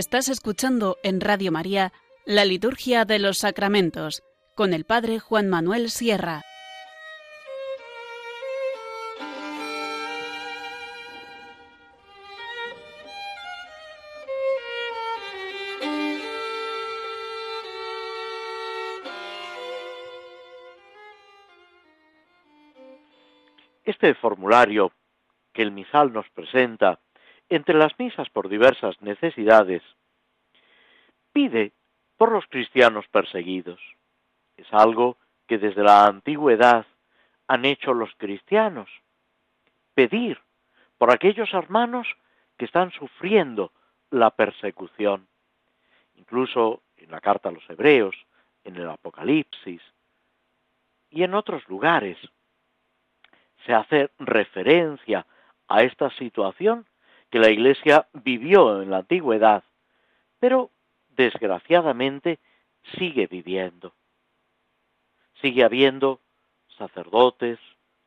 Estás 0.00 0.30
escuchando 0.30 0.96
en 1.02 1.20
Radio 1.20 1.52
María 1.52 1.92
la 2.24 2.46
Liturgia 2.46 3.04
de 3.04 3.18
los 3.18 3.36
Sacramentos 3.36 4.22
con 4.56 4.72
el 4.72 4.86
Padre 4.86 5.18
Juan 5.18 5.46
Manuel 5.50 5.90
Sierra. 5.90 6.40
Este 23.84 24.14
formulario 24.14 24.92
que 25.52 25.60
el 25.60 25.72
misal 25.72 26.14
nos 26.14 26.26
presenta 26.30 27.00
entre 27.50 27.74
las 27.74 27.98
misas 27.98 28.30
por 28.30 28.48
diversas 28.48 29.00
necesidades, 29.02 29.82
pide 31.32 31.72
por 32.16 32.32
los 32.32 32.46
cristianos 32.46 33.06
perseguidos. 33.08 33.80
Es 34.56 34.66
algo 34.72 35.18
que 35.46 35.58
desde 35.58 35.82
la 35.82 36.06
antigüedad 36.06 36.86
han 37.48 37.64
hecho 37.64 37.92
los 37.92 38.10
cristianos. 38.16 38.88
Pedir 39.94 40.40
por 40.96 41.10
aquellos 41.10 41.52
hermanos 41.52 42.06
que 42.56 42.66
están 42.66 42.92
sufriendo 42.92 43.72
la 44.10 44.30
persecución. 44.30 45.26
Incluso 46.14 46.82
en 46.96 47.10
la 47.10 47.20
carta 47.20 47.48
a 47.48 47.52
los 47.52 47.68
hebreos, 47.68 48.14
en 48.64 48.76
el 48.76 48.88
Apocalipsis 48.88 49.82
y 51.08 51.24
en 51.24 51.34
otros 51.34 51.66
lugares 51.68 52.16
se 53.66 53.74
hace 53.74 54.10
referencia 54.18 55.26
a 55.68 55.82
esta 55.82 56.10
situación 56.10 56.86
que 57.30 57.38
la 57.38 57.50
Iglesia 57.50 58.08
vivió 58.12 58.82
en 58.82 58.90
la 58.90 58.98
antigüedad, 58.98 59.64
pero 60.38 60.70
desgraciadamente 61.10 62.38
sigue 62.98 63.26
viviendo. 63.26 63.94
Sigue 65.40 65.64
habiendo 65.64 66.20
sacerdotes, 66.76 67.58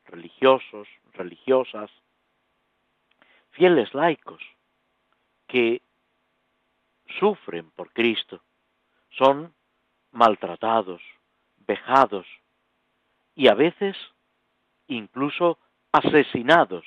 religiosos, 0.04 0.88
religiosas, 1.12 1.90
fieles 3.50 3.94
laicos, 3.94 4.42
que 5.46 5.82
sufren 7.18 7.70
por 7.70 7.92
Cristo, 7.92 8.42
son 9.10 9.54
maltratados, 10.10 11.02
vejados 11.66 12.26
y 13.34 13.48
a 13.48 13.54
veces 13.54 13.96
incluso 14.88 15.58
asesinados 15.92 16.84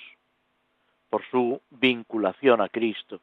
por 1.10 1.26
su 1.30 1.62
vinculación 1.70 2.62
a 2.62 2.70
Cristo, 2.70 3.22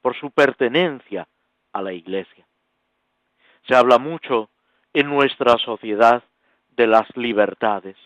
por 0.00 0.16
su 0.16 0.30
pertenencia 0.30 1.26
a 1.72 1.82
la 1.82 1.92
Iglesia. 1.92 2.46
Se 3.66 3.74
habla 3.74 3.98
mucho 3.98 4.50
en 4.92 5.08
nuestra 5.08 5.58
sociedad 5.58 6.22
de 6.70 6.86
las 6.86 7.08
libertades 7.16 7.96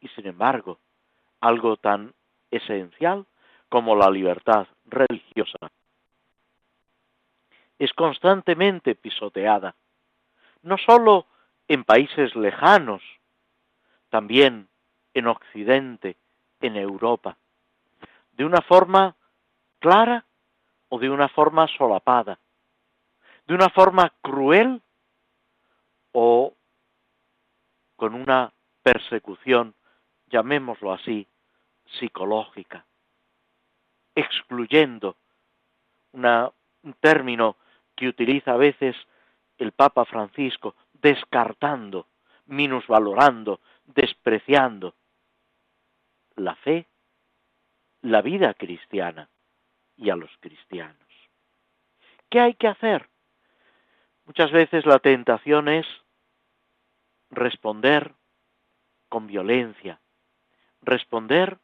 y 0.00 0.08
sin 0.08 0.26
embargo 0.26 0.78
algo 1.40 1.76
tan 1.76 2.12
esencial 2.50 3.26
como 3.68 3.94
la 3.94 4.10
libertad 4.10 4.66
religiosa 4.86 5.70
es 7.78 7.92
constantemente 7.92 8.94
pisoteada, 8.94 9.74
no 10.62 10.76
sólo 10.78 11.26
en 11.68 11.84
países 11.84 12.34
lejanos, 12.34 13.02
también 14.10 14.68
en 15.14 15.26
Occidente, 15.26 16.16
en 16.60 16.76
Europa 16.76 17.36
de 18.38 18.44
una 18.44 18.62
forma 18.62 19.16
clara 19.80 20.24
o 20.88 20.98
de 20.98 21.10
una 21.10 21.28
forma 21.28 21.66
solapada, 21.76 22.38
de 23.46 23.54
una 23.54 23.68
forma 23.68 24.14
cruel 24.22 24.80
o 26.12 26.54
con 27.96 28.14
una 28.14 28.52
persecución, 28.82 29.74
llamémoslo 30.28 30.92
así, 30.92 31.26
psicológica, 31.98 32.86
excluyendo 34.14 35.16
un 36.12 36.94
término 37.00 37.56
que 37.96 38.06
utiliza 38.06 38.52
a 38.52 38.56
veces 38.56 38.94
el 39.58 39.72
Papa 39.72 40.04
Francisco, 40.04 40.76
descartando, 40.92 42.06
minusvalorando, 42.46 43.60
despreciando 43.84 44.94
la 46.36 46.54
fe 46.54 46.86
la 48.02 48.22
vida 48.22 48.54
cristiana 48.54 49.28
y 49.96 50.10
a 50.10 50.16
los 50.16 50.30
cristianos. 50.40 50.96
¿Qué 52.30 52.40
hay 52.40 52.54
que 52.54 52.68
hacer? 52.68 53.08
Muchas 54.26 54.52
veces 54.52 54.84
la 54.86 54.98
tentación 54.98 55.68
es 55.68 55.86
responder 57.30 58.14
con 59.08 59.26
violencia, 59.26 60.00
responder 60.82 61.58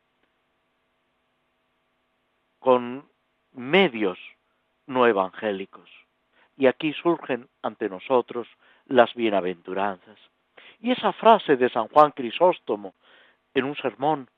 con 2.58 3.08
medios 3.52 4.18
no 4.86 5.06
evangélicos. 5.06 5.90
Y 6.56 6.66
aquí 6.66 6.92
surgen 6.94 7.48
ante 7.62 7.88
nosotros 7.88 8.48
las 8.86 9.12
bienaventuranzas. 9.14 10.18
Y 10.80 10.92
esa 10.92 11.12
frase 11.12 11.56
de 11.56 11.68
San 11.68 11.88
Juan 11.88 12.12
Crisóstomo 12.12 12.94
en 13.54 13.64
un 13.64 13.76
sermón, 13.76 14.28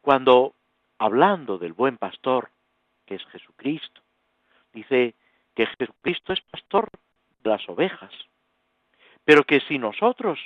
cuando 0.00 0.54
hablando 0.98 1.58
del 1.58 1.72
buen 1.72 1.98
pastor, 1.98 2.50
que 3.06 3.16
es 3.16 3.24
Jesucristo. 3.26 4.00
Dice 4.72 5.14
que 5.54 5.66
Jesucristo 5.66 6.32
es 6.32 6.40
pastor 6.42 6.88
de 7.42 7.50
las 7.50 7.68
ovejas, 7.68 8.12
pero 9.24 9.44
que 9.44 9.60
si 9.60 9.78
nosotros 9.78 10.38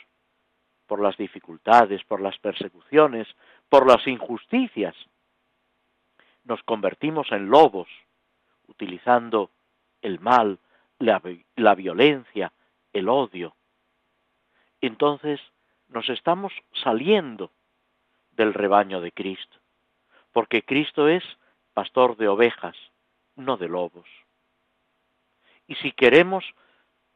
por 0.88 1.00
las 1.00 1.16
dificultades, 1.16 2.02
por 2.04 2.20
las 2.20 2.36
persecuciones, 2.38 3.28
por 3.68 3.86
las 3.86 4.04
injusticias, 4.08 4.96
nos 6.44 6.62
convertimos 6.62 7.30
en 7.30 7.50
lobos, 7.50 7.88
utilizando 8.66 9.50
el 10.00 10.18
mal, 10.18 10.58
la, 10.98 11.74
violencia, 11.74 12.52
el 12.92 13.08
odio. 13.08 13.54
Entonces 14.80 15.40
nos 15.88 16.08
estamos 16.08 16.52
saliendo 16.82 17.52
del 18.32 18.54
rebaño 18.54 19.00
de 19.02 19.12
Cristo, 19.12 19.58
porque 20.38 20.62
Cristo 20.62 21.08
es 21.08 21.24
pastor 21.74 22.16
de 22.16 22.28
ovejas, 22.28 22.76
no 23.34 23.56
de 23.56 23.66
lobos. 23.66 24.06
Y 25.66 25.74
si 25.74 25.90
queremos 25.90 26.44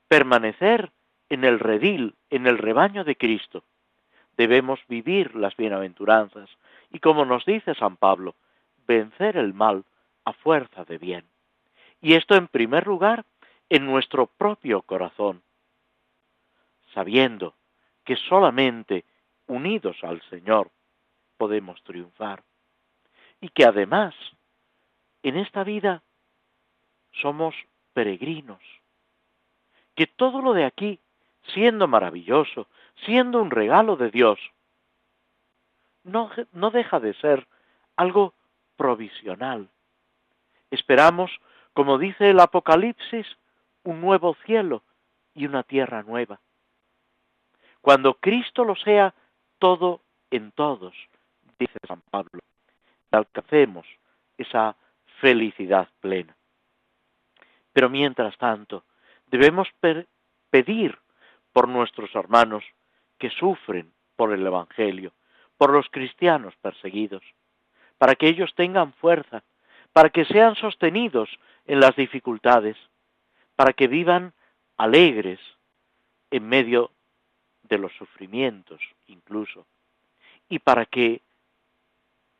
permanecer 0.08 0.90
en 1.28 1.44
el 1.44 1.60
redil, 1.60 2.16
en 2.30 2.48
el 2.48 2.58
rebaño 2.58 3.04
de 3.04 3.14
Cristo, 3.14 3.62
debemos 4.36 4.80
vivir 4.88 5.36
las 5.36 5.56
bienaventuranzas 5.56 6.50
y 6.90 6.98
como 6.98 7.24
nos 7.24 7.44
dice 7.44 7.76
San 7.76 7.96
Pablo, 7.96 8.34
vencer 8.88 9.36
el 9.36 9.54
mal 9.54 9.84
a 10.24 10.32
fuerza 10.32 10.84
de 10.84 10.98
bien. 10.98 11.24
Y 12.00 12.14
esto 12.14 12.34
en 12.34 12.48
primer 12.48 12.88
lugar 12.88 13.24
en 13.68 13.86
nuestro 13.86 14.26
propio 14.26 14.82
corazón, 14.82 15.44
sabiendo 16.92 17.54
que 18.04 18.16
solamente 18.16 19.04
unidos 19.46 19.98
al 20.02 20.20
Señor 20.22 20.72
podemos 21.36 21.80
triunfar. 21.84 22.42
Y 23.42 23.48
que 23.48 23.64
además, 23.64 24.14
en 25.24 25.36
esta 25.36 25.64
vida 25.64 26.02
somos 27.20 27.56
peregrinos. 27.92 28.62
Que 29.96 30.06
todo 30.06 30.40
lo 30.40 30.52
de 30.52 30.64
aquí, 30.64 31.00
siendo 31.52 31.88
maravilloso, 31.88 32.68
siendo 33.04 33.42
un 33.42 33.50
regalo 33.50 33.96
de 33.96 34.12
Dios, 34.12 34.38
no, 36.04 36.30
no 36.52 36.70
deja 36.70 37.00
de 37.00 37.14
ser 37.14 37.48
algo 37.96 38.32
provisional. 38.76 39.68
Esperamos, 40.70 41.32
como 41.74 41.98
dice 41.98 42.30
el 42.30 42.38
Apocalipsis, 42.38 43.26
un 43.82 44.00
nuevo 44.00 44.36
cielo 44.46 44.84
y 45.34 45.46
una 45.46 45.64
tierra 45.64 46.04
nueva. 46.04 46.38
Cuando 47.80 48.14
Cristo 48.14 48.62
lo 48.62 48.76
sea 48.76 49.14
todo 49.58 50.00
en 50.30 50.52
todos, 50.52 50.94
dice 51.58 51.78
San 51.88 52.00
Pablo, 52.02 52.41
esa 54.38 54.76
felicidad 55.20 55.88
plena. 56.00 56.36
Pero 57.72 57.88
mientras 57.88 58.36
tanto, 58.38 58.84
debemos 59.26 59.68
pedir 60.50 60.98
por 61.52 61.68
nuestros 61.68 62.14
hermanos 62.14 62.64
que 63.18 63.30
sufren 63.30 63.92
por 64.16 64.32
el 64.32 64.46
Evangelio, 64.46 65.12
por 65.56 65.70
los 65.70 65.88
cristianos 65.90 66.54
perseguidos, 66.56 67.22
para 67.98 68.14
que 68.14 68.28
ellos 68.28 68.52
tengan 68.54 68.92
fuerza, 68.94 69.42
para 69.92 70.10
que 70.10 70.24
sean 70.24 70.56
sostenidos 70.56 71.28
en 71.66 71.80
las 71.80 71.94
dificultades, 71.94 72.76
para 73.54 73.72
que 73.72 73.86
vivan 73.86 74.32
alegres 74.76 75.38
en 76.30 76.48
medio 76.48 76.90
de 77.62 77.78
los 77.78 77.92
sufrimientos 77.92 78.80
incluso, 79.06 79.66
y 80.48 80.58
para 80.58 80.86
que 80.86 81.22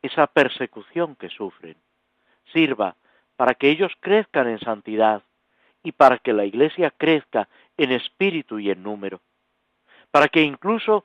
esa 0.02 0.26
persecución 0.26 1.14
que 1.16 1.28
sufren 1.28 1.76
sirva 2.52 2.96
para 3.36 3.54
que 3.54 3.70
ellos 3.70 3.92
crezcan 4.00 4.48
en 4.48 4.60
santidad 4.60 5.22
y 5.82 5.92
para 5.92 6.18
que 6.18 6.32
la 6.32 6.44
Iglesia 6.44 6.90
crezca 6.90 7.48
en 7.76 7.92
espíritu 7.92 8.58
y 8.58 8.70
en 8.70 8.82
número, 8.82 9.20
para 10.10 10.28
que 10.28 10.42
incluso 10.42 11.04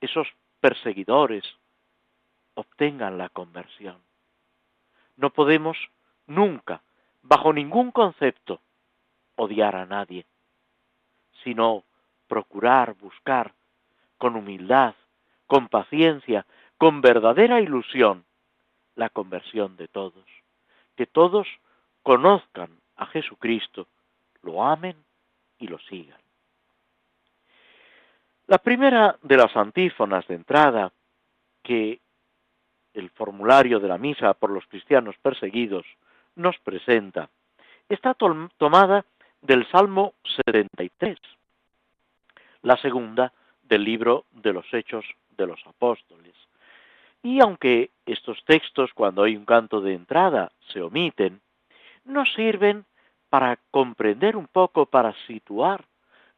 esos 0.00 0.28
perseguidores 0.60 1.44
obtengan 2.54 3.18
la 3.18 3.28
conversión. 3.28 3.98
No 5.16 5.30
podemos 5.30 5.76
nunca, 6.26 6.82
bajo 7.22 7.52
ningún 7.52 7.92
concepto, 7.92 8.60
odiar 9.36 9.76
a 9.76 9.86
nadie, 9.86 10.26
sino 11.42 11.84
procurar, 12.26 12.94
buscar, 12.94 13.52
con 14.18 14.36
humildad, 14.36 14.94
con 15.46 15.68
paciencia, 15.68 16.46
con 16.84 17.00
verdadera 17.00 17.62
ilusión, 17.62 18.26
la 18.94 19.08
conversión 19.08 19.74
de 19.78 19.88
todos. 19.88 20.26
Que 20.94 21.06
todos 21.06 21.48
conozcan 22.02 22.78
a 22.96 23.06
Jesucristo, 23.06 23.86
lo 24.42 24.62
amen 24.62 24.94
y 25.58 25.66
lo 25.68 25.78
sigan. 25.78 26.20
La 28.48 28.58
primera 28.58 29.16
de 29.22 29.34
las 29.34 29.56
antífonas 29.56 30.26
de 30.26 30.34
entrada 30.34 30.92
que 31.62 32.00
el 32.92 33.08
formulario 33.12 33.80
de 33.80 33.88
la 33.88 33.96
misa 33.96 34.34
por 34.34 34.50
los 34.50 34.66
cristianos 34.66 35.16
perseguidos 35.22 35.86
nos 36.36 36.58
presenta 36.58 37.30
está 37.88 38.12
tomada 38.12 39.06
del 39.40 39.66
Salmo 39.70 40.12
73, 40.44 41.18
la 42.60 42.76
segunda 42.76 43.32
del 43.62 43.84
libro 43.84 44.26
de 44.32 44.52
los 44.52 44.66
Hechos 44.74 45.06
de 45.30 45.46
los 45.46 45.66
Apóstoles. 45.66 46.43
Y 47.24 47.40
aunque 47.40 47.90
estos 48.04 48.44
textos, 48.44 48.92
cuando 48.92 49.22
hay 49.22 49.34
un 49.34 49.46
canto 49.46 49.80
de 49.80 49.94
entrada, 49.94 50.52
se 50.68 50.82
omiten, 50.82 51.40
nos 52.04 52.30
sirven 52.34 52.84
para 53.30 53.58
comprender 53.70 54.36
un 54.36 54.46
poco, 54.46 54.84
para 54.84 55.14
situar 55.26 55.86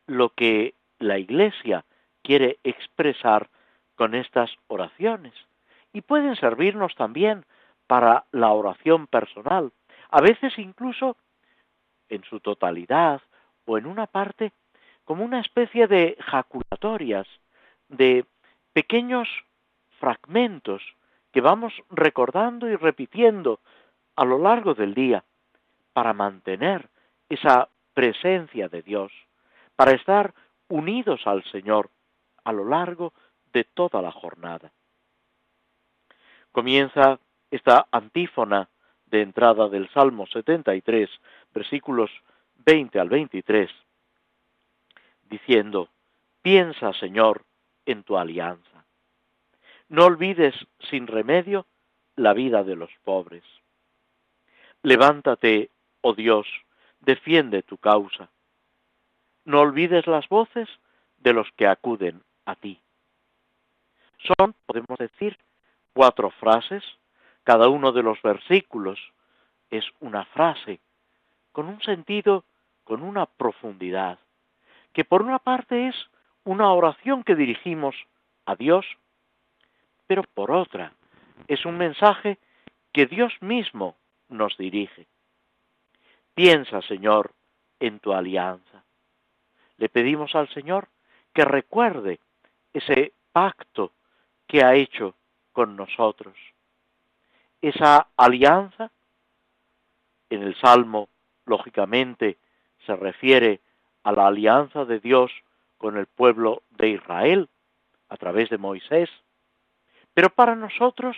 lo 0.07 0.31
que 0.31 0.75
la 1.01 1.19
Iglesia 1.19 1.85
quiere 2.23 2.61
expresar 2.63 3.51
con 3.97 4.15
estas 4.15 4.49
oraciones. 4.69 5.35
Y 5.93 6.03
pueden 6.03 6.37
servirnos 6.37 6.95
también 6.95 7.45
para 7.89 8.27
la 8.31 8.53
oración 8.53 9.09
personal, 9.09 9.73
a 10.09 10.21
veces 10.21 10.57
incluso 10.57 11.17
en 12.09 12.23
su 12.23 12.39
totalidad 12.39 13.21
o 13.65 13.77
en 13.77 13.87
una 13.87 14.07
parte 14.07 14.53
como 15.05 15.25
una 15.25 15.41
especie 15.41 15.89
de 15.89 16.17
jaculatorias, 16.21 17.27
de 17.89 18.25
pequeños 18.73 19.29
fragmentos 19.99 20.83
que 21.33 21.41
vamos 21.41 21.73
recordando 21.91 22.69
y 22.69 22.77
repitiendo 22.77 23.61
a 24.15 24.25
lo 24.25 24.39
largo 24.39 24.75
del 24.75 24.95
día 24.95 25.25
para 25.93 26.13
mantener 26.13 26.89
esa 27.29 27.69
presencia 27.95 28.69
de 28.69 28.83
Dios, 28.83 29.13
para 29.75 29.93
estar 29.93 30.35
unidos 30.69 31.27
al 31.27 31.45
Señor 31.45 31.91
a 32.45 32.53
lo 32.53 32.65
largo 32.65 33.13
de 33.53 33.65
toda 33.65 34.03
la 34.03 34.13
jornada. 34.13 34.71
Comienza 36.53 37.19
esta 37.51 37.87
antífona 37.91 38.69
de 39.07 39.23
entrada 39.23 39.69
del 39.69 39.89
Salmo 39.91 40.27
73, 40.27 41.09
versículos 41.55 42.11
20 42.65 42.99
al 42.99 43.09
23, 43.09 43.71
diciendo, 45.29 45.89
piensa, 46.43 46.93
Señor, 46.95 47.45
en 47.85 48.03
tu 48.03 48.17
alianza. 48.17 48.76
No 49.89 50.07
olvides 50.07 50.55
sin 50.91 51.07
remedio 51.07 51.67
la 52.17 52.33
vida 52.33 52.65
de 52.65 52.77
los 52.77 52.91
pobres. 53.05 53.45
Levántate, 54.83 55.71
oh 56.01 56.15
Dios, 56.15 56.47
defiende 57.01 57.63
tu 57.63 57.79
causa. 57.79 58.31
No 59.45 59.61
olvides 59.61 60.07
las 60.07 60.29
voces 60.29 60.69
de 61.19 61.33
los 61.33 61.51
que 61.53 61.67
acuden 61.67 62.23
a 62.45 62.57
ti. 62.57 62.81
Son, 64.19 64.55
podemos 64.67 64.99
decir, 64.99 65.39
cuatro 65.93 66.31
frases 66.31 66.83
cada 67.47 67.69
uno 67.69 67.93
de 67.93 68.03
los 68.03 68.21
versículos 68.23 68.99
es 69.71 69.85
una 70.01 70.25
frase 70.25 70.81
con 71.53 71.69
un 71.69 71.81
sentido, 71.81 72.45
con 72.83 73.03
una 73.03 73.27
profundidad, 73.27 74.19
que 74.93 75.05
por 75.05 75.23
una 75.23 75.39
parte 75.39 75.87
es 75.87 75.95
una 76.43 76.73
oración 76.73 77.23
que 77.23 77.37
dirigimos 77.37 77.95
a 78.47 78.57
Dios, 78.57 78.85
pero 80.07 80.23
por 80.23 80.51
otra 80.51 80.93
es 81.49 81.65
un 81.65 81.77
mensaje 81.77 82.39
que 82.93 83.07
Dios 83.07 83.33
mismo 83.41 83.97
nos 84.29 84.57
dirige. 84.57 85.07
Piensa, 86.35 86.83
Señor, 86.83 87.33
en 87.81 87.99
tu 88.01 88.13
alianza. 88.13 88.85
Le 89.79 89.89
pedimos 89.89 90.35
al 90.35 90.49
Señor 90.51 90.89
que 91.33 91.45
recuerde 91.45 92.21
ese 92.73 93.13
pacto 93.33 93.93
que 94.47 94.65
ha 94.65 94.75
hecho 94.75 95.15
con 95.53 95.77
nosotros 95.77 96.37
esa 97.69 98.09
alianza. 98.17 98.91
En 100.31 100.43
el 100.43 100.57
Salmo, 100.57 101.09
lógicamente, 101.45 102.39
se 102.85 102.97
refiere 102.97 103.61
a 104.03 104.13
la 104.13 104.27
alianza 104.27 104.85
de 104.85 105.01
Dios 105.01 105.31
con 105.79 105.97
el 105.97 106.07
pueblo 106.07 106.63
de 106.71 106.91
Israel 106.91 107.49
a 108.09 108.17
través 108.17 108.51
de 108.51 108.59
Moisés. 108.59 109.09
Pero 110.17 110.31
para 110.31 110.55
nosotros, 110.55 111.15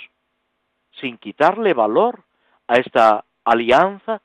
sin 1.01 1.19
quitarle 1.19 1.73
valor 1.73 2.25
a 2.67 2.79
esta 2.79 3.25
alianza, 3.45 4.21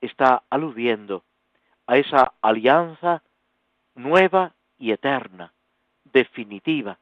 está 0.00 0.42
aludiendo 0.50 1.22
a 1.86 1.98
esa 1.98 2.32
alianza 2.42 3.22
nueva 3.94 4.56
y 4.76 4.90
eterna 4.90 5.52
definitiva 6.02 6.98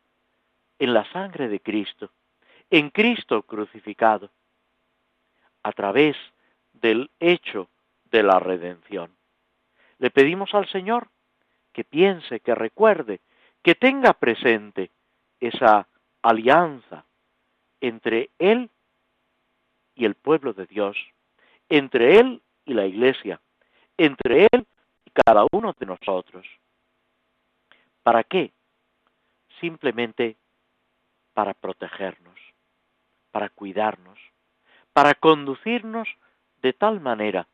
en 0.78 0.92
la 0.92 1.10
sangre 1.10 1.48
de 1.48 1.60
Cristo, 1.60 2.10
en 2.68 2.90
Cristo 2.90 3.40
crucificado, 3.44 4.28
a 5.62 5.72
través 5.72 6.18
del 6.74 7.10
hecho 7.18 7.70
de 8.10 8.22
la 8.22 8.38
redención. 8.38 9.10
Le 9.98 10.10
pedimos 10.10 10.52
al 10.52 10.68
Señor 10.68 11.08
que 11.72 11.82
piense, 11.82 12.40
que 12.40 12.54
recuerde, 12.54 13.22
que 13.62 13.74
tenga 13.74 14.12
presente 14.12 14.90
esa 15.40 15.88
alianza 16.24 17.04
entre 17.82 18.30
Él 18.38 18.70
y 19.94 20.06
el 20.06 20.14
pueblo 20.14 20.54
de 20.54 20.64
Dios, 20.64 20.96
entre 21.68 22.18
Él 22.18 22.42
y 22.64 22.72
la 22.72 22.86
Iglesia, 22.86 23.42
entre 23.98 24.48
Él 24.50 24.66
y 25.04 25.10
cada 25.10 25.46
uno 25.52 25.74
de 25.78 25.84
nosotros. 25.84 26.46
¿Para 28.02 28.24
qué? 28.24 28.52
Simplemente 29.60 30.36
para 31.34 31.52
protegernos, 31.52 32.40
para 33.30 33.50
cuidarnos, 33.50 34.18
para 34.94 35.14
conducirnos 35.14 36.08
de 36.62 36.72
tal 36.72 37.00
manera 37.00 37.46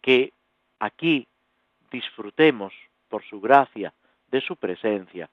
que 0.00 0.32
aquí 0.78 1.28
disfrutemos 1.90 2.72
por 3.08 3.22
su 3.24 3.42
gracia 3.42 3.92
de 4.28 4.40
su 4.40 4.56
presencia 4.56 5.28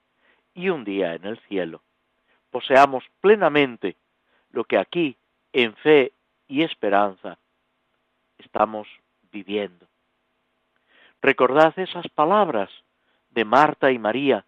y 0.53 0.67
un 0.67 0.83
día 0.83 1.15
en 1.15 1.23
el 1.25 1.39
cielo 1.47 1.81
poseamos 2.51 3.03
plenamente 3.21 3.97
lo 4.51 4.65
que 4.65 4.77
aquí 4.77 5.17
en 5.53 5.75
fe 5.77 6.13
y 6.47 6.61
esperanza 6.63 7.39
estamos 8.37 8.87
viviendo. 9.31 9.87
Recordad 11.21 11.77
esas 11.79 12.07
palabras 12.09 12.69
de 13.29 13.45
Marta 13.45 13.91
y 13.91 13.99
María, 13.99 14.45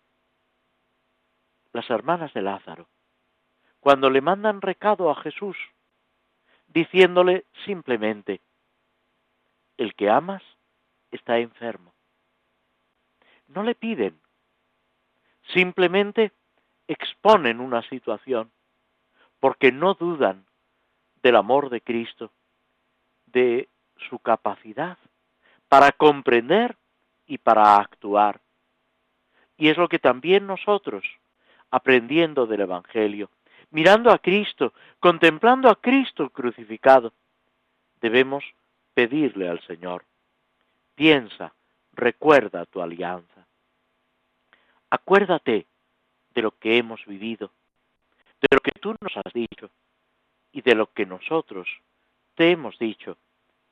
las 1.72 1.90
hermanas 1.90 2.34
de 2.34 2.42
Lázaro, 2.42 2.88
cuando 3.80 4.10
le 4.10 4.22
mandan 4.22 4.62
recado 4.62 5.10
a 5.10 5.16
Jesús, 5.16 5.58
diciéndole 6.68 7.46
simplemente, 7.66 8.42
el 9.78 9.96
que 9.96 10.10
amas 10.10 10.44
está 11.12 11.38
enfermo. 11.38 11.94
No 13.48 13.64
le 13.64 13.76
piden, 13.76 14.20
simplemente 15.54 16.32
exponen 16.88 17.60
una 17.60 17.82
situación, 17.90 18.52
porque 19.40 19.72
no 19.72 19.94
dudan 19.94 20.46
del 21.22 21.36
amor 21.36 21.70
de 21.70 21.82
Cristo, 21.82 22.32
de 23.28 23.70
su 24.10 24.20
capacidad 24.20 24.98
para 25.68 25.92
comprender 25.92 26.76
y 27.26 27.40
para 27.40 27.78
actuar. 27.78 28.40
Y 29.58 29.70
es 29.70 29.78
lo 29.78 29.88
que 29.88 30.00
también 30.00 30.46
nosotros, 30.46 31.04
aprendiendo 31.72 32.46
del 32.46 32.62
Evangelio, 32.62 33.30
mirando 33.72 34.12
a 34.12 34.20
Cristo, 34.20 34.74
contemplando 35.00 35.70
a 35.70 35.76
Cristo 35.76 36.30
crucificado, 36.30 37.14
debemos 38.02 38.44
pedirle 38.94 39.50
al 39.50 39.62
Señor. 39.62 40.06
Piensa, 40.94 41.54
recuerda 41.94 42.66
tu 42.66 42.82
alianza. 42.82 43.48
Acuérdate 44.92 45.66
de 46.34 46.42
lo 46.42 46.52
que 46.52 46.78
hemos 46.78 47.06
vivido, 47.06 47.52
de 48.42 48.48
lo 48.52 48.60
que 48.60 48.72
tú 48.72 48.96
nos 49.00 49.16
has 49.18 49.34
dicho 49.34 49.70
y 50.52 50.62
de 50.62 50.76
lo 50.76 50.92
que 50.92 51.06
nosotros 51.06 51.68
te 52.36 52.52
hemos 52.52 52.78
dicho 52.78 53.18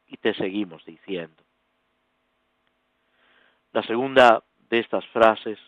y 0.07 0.17
te 0.17 0.33
seguimos 0.33 0.85
diciendo. 0.85 1.43
La 3.71 3.83
segunda 3.83 4.43
de 4.69 4.79
estas 4.79 5.05
frases, 5.07 5.59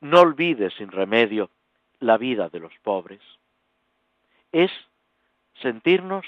no 0.00 0.20
olvides 0.20 0.74
sin 0.74 0.90
remedio 0.90 1.50
la 2.00 2.18
vida 2.18 2.48
de 2.48 2.60
los 2.60 2.72
pobres, 2.82 3.20
es 4.52 4.70
sentirnos 5.60 6.26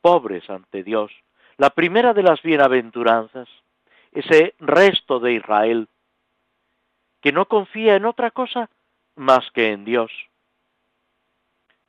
pobres 0.00 0.48
ante 0.50 0.82
Dios. 0.82 1.12
La 1.56 1.70
primera 1.70 2.12
de 2.12 2.22
las 2.22 2.42
bienaventuranzas, 2.42 3.48
ese 4.12 4.54
resto 4.58 5.20
de 5.20 5.34
Israel, 5.34 5.88
que 7.20 7.32
no 7.32 7.46
confía 7.46 7.96
en 7.96 8.04
otra 8.04 8.30
cosa 8.30 8.68
más 9.16 9.50
que 9.52 9.72
en 9.72 9.84
Dios. 9.84 10.10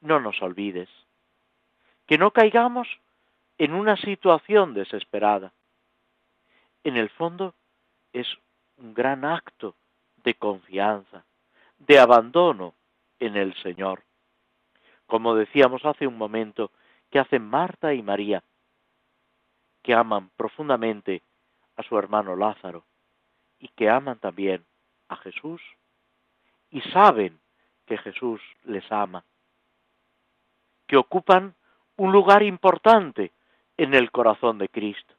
No 0.01 0.19
nos 0.19 0.41
olvides, 0.41 0.89
que 2.05 2.17
no 2.17 2.31
caigamos 2.31 2.87
en 3.57 3.73
una 3.73 3.97
situación 3.97 4.73
desesperada. 4.73 5.53
En 6.83 6.97
el 6.97 7.09
fondo 7.09 7.55
es 8.13 8.27
un 8.77 8.93
gran 8.93 9.25
acto 9.25 9.75
de 10.23 10.35
confianza, 10.35 11.25
de 11.79 11.99
abandono 11.99 12.75
en 13.19 13.35
el 13.35 13.55
Señor. 13.61 14.03
Como 15.07 15.35
decíamos 15.35 15.85
hace 15.85 16.07
un 16.07 16.17
momento, 16.17 16.71
que 17.09 17.19
hacen 17.19 17.47
Marta 17.47 17.93
y 17.93 18.01
María, 18.01 18.43
que 19.83 19.93
aman 19.93 20.31
profundamente 20.35 21.21
a 21.75 21.83
su 21.83 21.97
hermano 21.97 22.35
Lázaro 22.35 22.83
y 23.59 23.67
que 23.69 23.89
aman 23.89 24.19
también 24.19 24.65
a 25.07 25.15
Jesús 25.17 25.61
y 26.75 26.81
saben 26.91 27.39
que 27.85 27.97
Jesús 27.97 28.41
les 28.65 28.83
ama, 28.91 29.23
que 30.85 30.97
ocupan 30.97 31.55
un 31.95 32.11
lugar 32.11 32.43
importante 32.43 33.31
en 33.77 33.93
el 33.93 34.11
corazón 34.11 34.57
de 34.57 34.67
Cristo, 34.67 35.13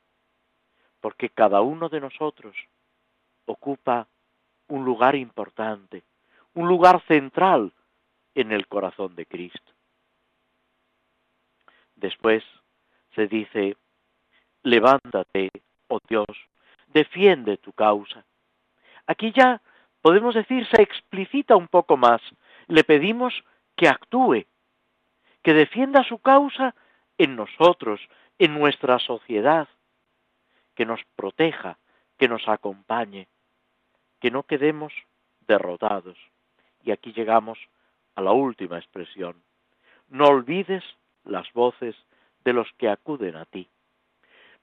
porque 1.01 1.31
cada 1.31 1.63
uno 1.63 1.89
de 1.89 2.01
nosotros 2.01 2.55
ocupa 3.47 4.07
un 4.69 4.85
lugar 4.85 5.15
importante, 5.17 6.05
un 6.53 6.69
lugar 6.69 7.03
central 7.07 7.73
en 8.35 8.53
el 8.53 8.67
corazón 8.67 9.17
de 9.17 9.25
Cristo. 9.25 9.73
Después 11.95 12.45
se 13.15 13.29
dice, 13.29 13.79
levántate, 14.63 15.49
oh 15.89 16.01
Dios, 16.07 16.27
defiende 16.89 17.57
tu 17.57 17.73
causa. 17.73 18.27
Aquí 19.07 19.33
ya 19.35 19.63
podemos 20.07 20.37
decir, 20.37 20.65
se 20.69 20.83
explicita 20.83 21.57
un 21.57 21.67
poco 21.67 21.97
más. 21.97 22.23
Le 22.69 22.85
pedimos 22.85 23.35
que 23.75 23.89
actúe, 23.89 24.47
que 25.43 25.53
defienda 25.53 26.05
su 26.05 26.19
causa 26.19 26.77
en 27.19 27.35
nosotros, 27.35 28.01
en 28.39 28.55
nuestra 28.57 29.01
sociedad, 29.01 29.67
que 30.77 30.87
nos 30.87 31.01
proteja, 31.17 31.79
que 32.19 32.29
nos 32.29 32.47
acompañe, 32.47 33.27
que 34.21 34.31
no 34.31 34.45
quedemos 34.45 34.93
derrotados. 35.41 36.17
Y 36.85 36.93
aquí 36.93 37.13
llegamos 37.13 37.59
a 38.15 38.23
la 38.23 38.31
última 38.31 38.79
expresión. 38.79 39.43
No 40.07 40.27
olvides 40.27 40.85
las 41.25 41.53
voces 41.53 41.97
de 42.45 42.53
los 42.53 42.69
que 42.79 42.89
acuden 42.89 43.35
a 43.35 43.45
ti. 43.45 43.69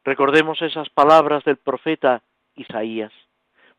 Recordemos 0.06 0.62
esas 0.62 0.90
palabras 0.90 1.44
del 1.44 1.58
profeta 1.58 2.24
Isaías. 2.56 3.12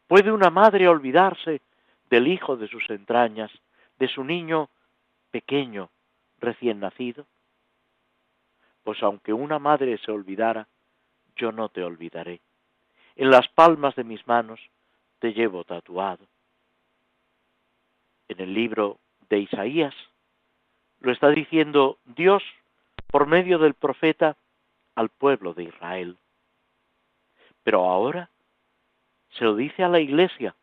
¿Puede 0.07 0.31
una 0.31 0.51
madre 0.51 0.89
olvidarse 0.89 1.63
del 2.11 2.29
hijo 2.29 2.57
de 2.57 2.69
sus 2.69 2.89
entrañas, 2.91 3.51
de 3.99 4.09
su 4.09 4.23
niño 4.23 4.69
pequeño, 5.31 5.91
recién 6.39 6.81
nacido? 6.81 7.27
Pues 8.83 9.03
aunque 9.03 9.33
una 9.33 9.59
madre 9.59 9.99
se 9.99 10.11
olvidara, 10.11 10.69
yo 11.37 11.53
no 11.53 11.71
te 11.71 11.83
olvidaré. 11.83 12.41
En 13.17 13.31
las 13.31 13.49
palmas 13.49 13.95
de 13.97 14.05
mis 14.05 14.27
manos 14.27 14.61
te 15.21 15.33
llevo 15.33 15.65
tatuado. 15.65 16.27
En 18.29 18.41
el 18.41 18.53
libro 18.53 18.99
de 19.29 19.39
Isaías 19.39 19.95
lo 21.01 21.13
está 21.13 21.29
diciendo 21.31 21.99
Dios 22.05 22.43
por 23.07 23.27
medio 23.27 23.59
del 23.59 23.75
profeta 23.75 24.37
al 24.95 25.09
pueblo 25.09 25.55
de 25.55 25.65
Israel. 25.65 26.19
Pero 27.63 27.85
ahora 27.85 28.31
se 29.37 29.45
lo 29.45 29.57
dice 29.57 29.83
a 29.83 29.89
la 29.89 30.01
iglesia 30.01 30.55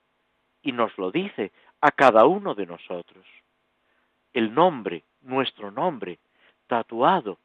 y 0.62 0.72
nos 0.72 0.98
lo 0.98 1.12
dice 1.12 1.52
a 1.82 1.92
cada 1.92 2.26
uno 2.26 2.56
de 2.56 2.66
nosotros. 2.66 3.26
El 4.34 4.54
nombre, 4.54 5.04
nuestro 5.22 5.72
nombre, 5.72 6.20
tatuado 6.68 7.38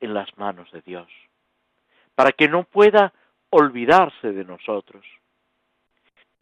en 0.00 0.12
las 0.12 0.36
manos 0.36 0.70
de 0.72 0.82
Dios, 0.82 1.08
para 2.14 2.32
que 2.32 2.48
no 2.48 2.64
pueda 2.64 3.12
olvidarse 3.50 4.32
de 4.32 4.44
nosotros. 4.44 5.04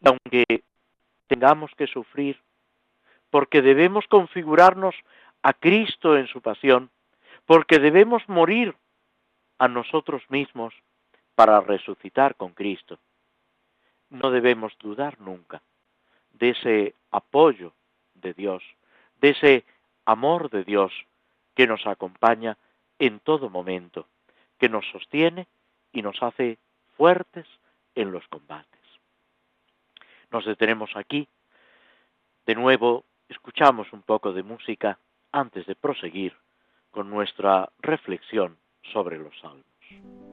Y 0.01 0.07
aunque 0.07 0.63
tengamos 1.27 1.71
que 1.77 1.87
sufrir, 1.87 2.39
porque 3.29 3.61
debemos 3.61 4.07
configurarnos 4.07 4.95
a 5.41 5.53
Cristo 5.53 6.17
en 6.17 6.27
su 6.27 6.41
pasión, 6.41 6.89
porque 7.45 7.79
debemos 7.79 8.27
morir 8.27 8.75
a 9.57 9.67
nosotros 9.67 10.23
mismos 10.29 10.73
para 11.35 11.61
resucitar 11.61 12.35
con 12.35 12.53
Cristo. 12.53 12.99
No 14.09 14.31
debemos 14.31 14.77
dudar 14.79 15.19
nunca 15.19 15.61
de 16.33 16.49
ese 16.49 16.95
apoyo 17.11 17.73
de 18.13 18.33
Dios, 18.33 18.63
de 19.21 19.29
ese 19.29 19.65
amor 20.05 20.49
de 20.49 20.63
Dios 20.63 20.91
que 21.55 21.67
nos 21.67 21.85
acompaña 21.87 22.57
en 22.99 23.19
todo 23.19 23.49
momento, 23.49 24.07
que 24.59 24.69
nos 24.69 24.85
sostiene 24.91 25.47
y 25.91 26.01
nos 26.01 26.21
hace 26.21 26.57
fuertes 26.97 27.47
en 27.95 28.11
los 28.11 28.27
combates. 28.27 28.81
Nos 30.31 30.45
detenemos 30.45 30.91
aquí, 30.95 31.27
de 32.45 32.55
nuevo 32.55 33.05
escuchamos 33.29 33.91
un 33.93 34.01
poco 34.01 34.33
de 34.33 34.43
música 34.43 34.99
antes 35.31 35.65
de 35.65 35.75
proseguir 35.75 36.35
con 36.91 37.09
nuestra 37.09 37.69
reflexión 37.79 38.57
sobre 38.93 39.17
los 39.17 39.37
salmos. 39.39 40.24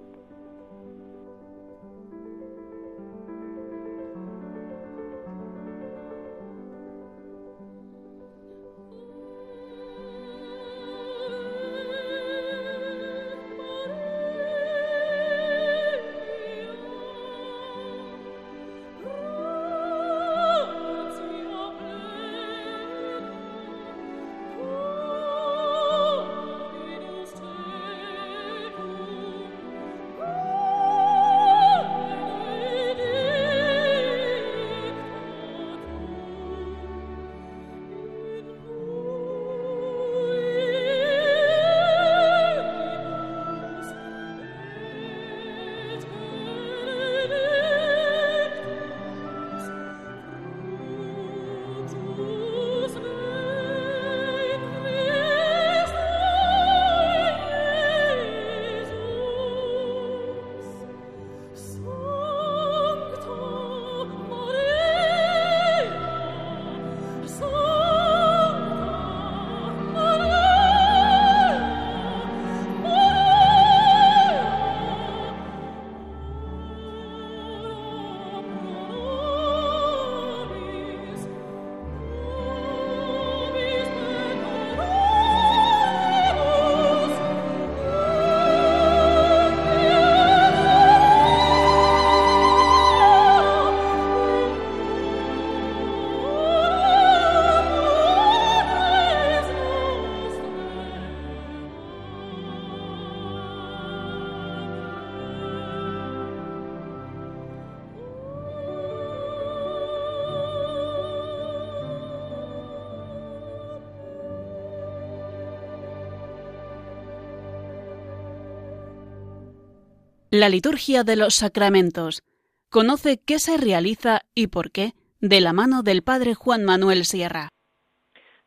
La 120.34 120.48
liturgia 120.48 121.04
de 121.04 121.16
los 121.16 121.34
sacramentos. 121.34 122.22
Conoce 122.70 123.20
qué 123.22 123.38
se 123.38 123.58
realiza 123.58 124.22
y 124.34 124.46
por 124.46 124.72
qué 124.72 124.92
de 125.20 125.42
la 125.42 125.52
mano 125.52 125.82
del 125.82 126.00
Padre 126.02 126.32
Juan 126.32 126.64
Manuel 126.64 127.04
Sierra. 127.04 127.50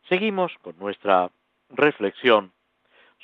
Seguimos 0.09 0.51
con 0.63 0.75
nuestra 0.79 1.29
reflexión 1.69 2.51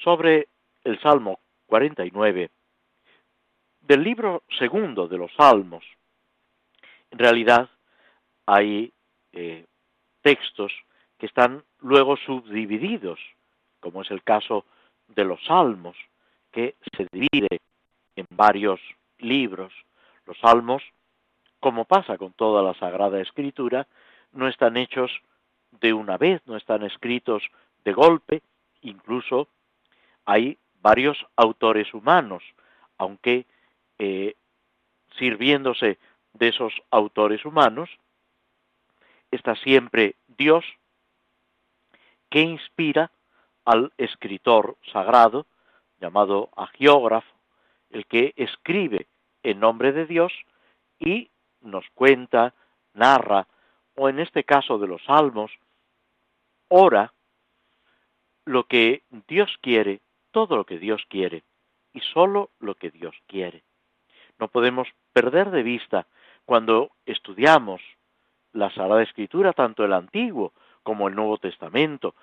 sobre 0.04 0.48
el 0.84 1.02
Salmo 1.02 1.40
49 1.66 2.52
del 3.80 4.04
libro 4.04 4.44
segundo 4.60 5.08
de 5.08 5.18
los 5.18 5.32
Salmos. 5.34 5.84
En 7.10 7.18
realidad 7.18 7.68
hay 8.46 8.94
eh, 9.34 9.66
textos 10.22 10.72
que 11.18 11.26
están 11.26 11.64
luego 11.80 12.16
subdivididos, 12.16 13.20
como 13.80 14.04
es 14.04 14.12
el 14.12 14.22
caso 14.22 14.66
de 15.08 15.26
los 15.26 15.44
Salmos, 15.46 15.98
que 16.52 16.76
se 16.96 17.08
divide 17.12 17.60
en 18.16 18.26
varios 18.30 18.80
libros. 19.18 19.74
Los 20.26 20.38
salmos, 20.40 20.84
como 21.60 21.86
pasa 21.86 22.18
con 22.18 22.34
toda 22.34 22.62
la 22.64 22.74
Sagrada 22.76 23.22
Escritura, 23.22 23.88
no 24.32 24.48
están 24.48 24.78
hechos 24.78 25.12
de 25.80 25.94
una 25.94 26.18
vez, 26.18 26.42
no 26.46 26.58
están 26.58 26.84
escritos 26.84 27.44
de 27.84 27.94
golpe, 27.94 28.42
incluso 28.82 29.48
hay 30.26 30.58
varios 30.82 31.26
autores 31.36 31.94
humanos, 31.94 32.44
aunque 32.98 33.46
eh, 34.00 34.36
sirviéndose 35.18 35.98
de 36.34 36.48
esos 36.48 36.74
autores 36.90 37.46
humanos, 37.46 37.90
está 39.32 39.56
siempre 39.56 40.16
Dios 40.28 40.66
que 42.30 42.42
inspira 42.42 43.12
al 43.66 43.92
escritor 43.98 44.78
sagrado, 44.92 45.46
llamado 46.00 46.50
agiógrafo, 46.56 47.32
el 47.92 48.06
que 48.06 48.34
escribe 48.36 49.08
en 49.44 49.60
nombre 49.60 49.92
de 49.92 50.06
Dios 50.06 50.34
y 51.00 51.30
nos 51.62 51.86
cuenta, 51.94 52.54
narra, 52.94 53.48
o 53.96 54.10
en 54.10 54.20
este 54.20 54.44
caso 54.44 54.78
de 54.78 54.88
los 54.88 55.04
salmos, 55.04 55.52
ora 56.68 57.14
lo 58.46 58.64
que 58.66 59.04
Dios 59.28 59.58
quiere, 59.62 60.02
todo 60.32 60.56
lo 60.56 60.66
que 60.66 60.80
Dios 60.80 61.04
quiere, 61.10 61.44
y 61.94 62.00
solo 62.00 62.50
lo 62.60 62.76
que 62.76 62.90
Dios 62.90 63.16
quiere. 63.28 63.64
No 64.40 64.48
podemos 64.48 64.88
perder 65.14 65.52
de 65.52 65.64
vista 65.64 66.08
cuando 66.46 66.92
estudiamos 67.06 67.82
la 68.54 68.74
Sagrada 68.74 69.04
Escritura, 69.04 69.54
tanto 69.54 69.86
el 69.86 69.94
Antiguo 69.94 70.54
como 70.84 71.08
el 71.08 71.16
Nuevo 71.16 71.38
Testamento. 71.38 72.16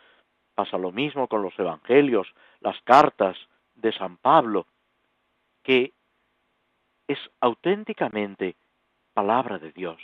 Pasa 0.54 0.78
lo 0.78 0.90
mismo 0.90 1.28
con 1.28 1.42
los 1.42 1.56
Evangelios, 1.58 2.26
las 2.60 2.80
cartas 2.82 3.36
de 3.74 3.92
San 3.92 4.16
Pablo, 4.16 4.66
que 5.68 5.92
es 7.08 7.18
auténticamente 7.42 8.56
palabra 9.12 9.58
de 9.58 9.70
Dios. 9.70 10.00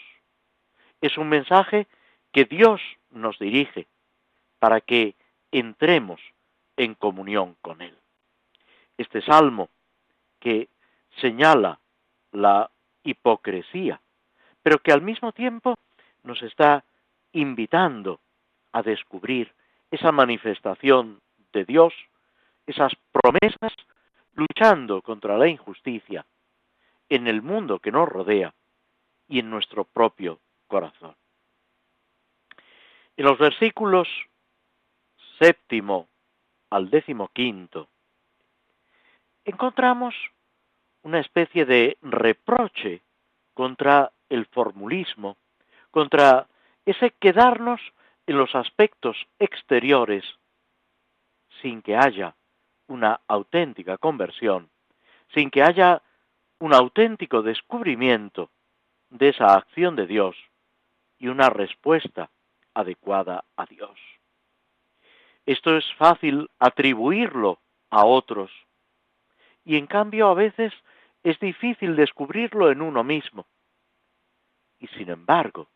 Es 1.01 1.17
un 1.17 1.31
mensaje 1.31 1.87
que 2.33 2.45
Dios 2.45 2.83
nos 3.09 3.39
dirige 3.39 3.87
para 4.59 4.83
que 4.83 5.15
entremos 5.53 6.21
en 6.77 6.95
comunión 6.95 7.57
con 7.63 7.81
Él. 7.81 7.97
Este 8.99 9.23
salmo 9.23 9.71
que 10.39 10.69
señala 11.23 11.81
la 12.33 12.71
hipocresía, 13.03 14.03
pero 14.63 14.81
que 14.81 14.93
al 14.93 15.01
mismo 15.01 15.33
tiempo 15.33 15.79
nos 16.25 16.43
está 16.43 16.85
invitando 17.33 18.21
a 18.73 18.83
descubrir 18.83 19.51
esa 19.91 20.13
manifestación 20.13 21.23
de 21.55 21.65
Dios, 21.65 21.95
esas 22.67 22.93
promesas 23.13 23.73
luchando 24.35 25.03
contra 25.03 25.39
la 25.39 25.49
injusticia 25.49 26.25
en 27.09 27.27
el 27.27 27.43
mundo 27.43 27.79
que 27.79 27.93
nos 27.93 28.09
rodea 28.09 28.55
y 29.29 29.39
en 29.39 29.51
nuestro 29.51 29.85
propio 29.85 30.41
corazón. 30.67 31.15
En 33.17 33.25
los 33.25 33.39
versículos 33.39 34.09
séptimo 35.39 36.09
al 36.71 36.91
décimo 36.91 37.29
quinto 37.29 37.89
encontramos 39.45 40.15
una 41.03 41.21
especie 41.21 41.65
de 41.67 41.99
reproche 42.03 43.03
contra 43.53 44.11
el 44.29 44.47
formulismo, 44.47 45.37
contra 45.91 46.49
ese 46.87 47.11
quedarnos 47.13 47.81
en 48.27 48.39
los 48.39 48.55
aspectos 48.55 49.17
exteriores 49.39 50.25
sin 51.61 51.83
que 51.83 51.97
haya 51.97 52.35
una 52.87 53.21
auténtica 53.27 53.99
conversión, 53.99 54.71
sin 55.33 55.51
que 55.51 55.63
haya 55.63 56.03
un 56.59 56.75
auténtico 56.75 57.43
descubrimiento 57.43 58.51
de 59.11 59.31
esa 59.31 59.55
acción 59.55 59.97
de 59.97 60.07
Dios 60.07 60.37
y 61.19 61.29
una 61.29 61.51
respuesta 61.51 62.31
adecuada 62.75 63.45
a 63.57 63.67
Dios. 63.67 63.99
Esto 65.47 65.77
es 65.77 65.85
fácil 65.95 66.51
atribuirlo 66.59 67.59
a 67.91 68.05
otros 68.05 68.51
y 69.65 69.77
en 69.77 69.87
cambio 69.87 70.29
a 70.29 70.35
veces 70.35 70.73
es 71.23 71.39
difícil 71.41 71.97
descubrirlo 71.97 72.71
en 72.71 72.83
uno 72.83 73.05
mismo. 73.05 73.47
Y 74.79 74.87
sin 74.89 75.09
embargo, 75.09 75.69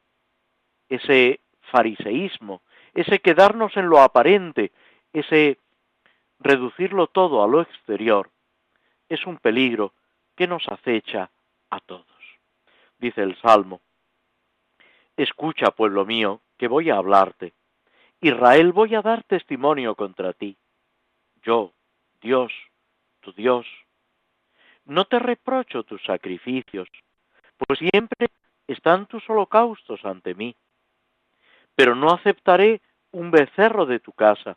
ese 0.88 1.40
fariseísmo, 1.70 2.62
ese 2.94 3.20
quedarnos 3.20 3.76
en 3.76 3.88
lo 3.88 4.00
aparente, 4.00 4.72
ese 5.12 5.58
reducirlo 6.38 7.06
todo 7.06 7.42
a 7.42 7.48
lo 7.48 7.60
exterior, 7.60 8.30
es 9.08 9.26
un 9.26 9.38
peligro 9.38 9.92
que 10.36 10.46
nos 10.46 10.66
acecha 10.68 11.30
a 11.70 11.80
todos. 11.80 12.06
Dice 12.98 13.22
el 13.22 13.36
Salmo, 13.40 13.80
Escucha, 15.16 15.72
pueblo 15.72 16.04
mío, 16.06 16.40
que 16.56 16.68
voy 16.68 16.90
a 16.90 16.96
hablarte. 16.96 17.52
Israel, 18.20 18.72
voy 18.72 18.94
a 18.94 19.02
dar 19.02 19.24
testimonio 19.24 19.96
contra 19.96 20.32
ti. 20.32 20.56
Yo, 21.42 21.72
Dios, 22.20 22.52
tu 23.20 23.32
Dios, 23.32 23.66
no 24.84 25.06
te 25.06 25.18
reprocho 25.18 25.82
tus 25.82 26.02
sacrificios, 26.04 26.88
pues 27.56 27.80
siempre 27.80 28.28
están 28.68 29.06
tus 29.06 29.28
holocaustos 29.28 30.04
ante 30.04 30.34
mí. 30.34 30.54
Pero 31.74 31.96
no 31.96 32.10
aceptaré 32.12 32.80
un 33.10 33.32
becerro 33.32 33.86
de 33.86 33.98
tu 33.98 34.12
casa, 34.12 34.56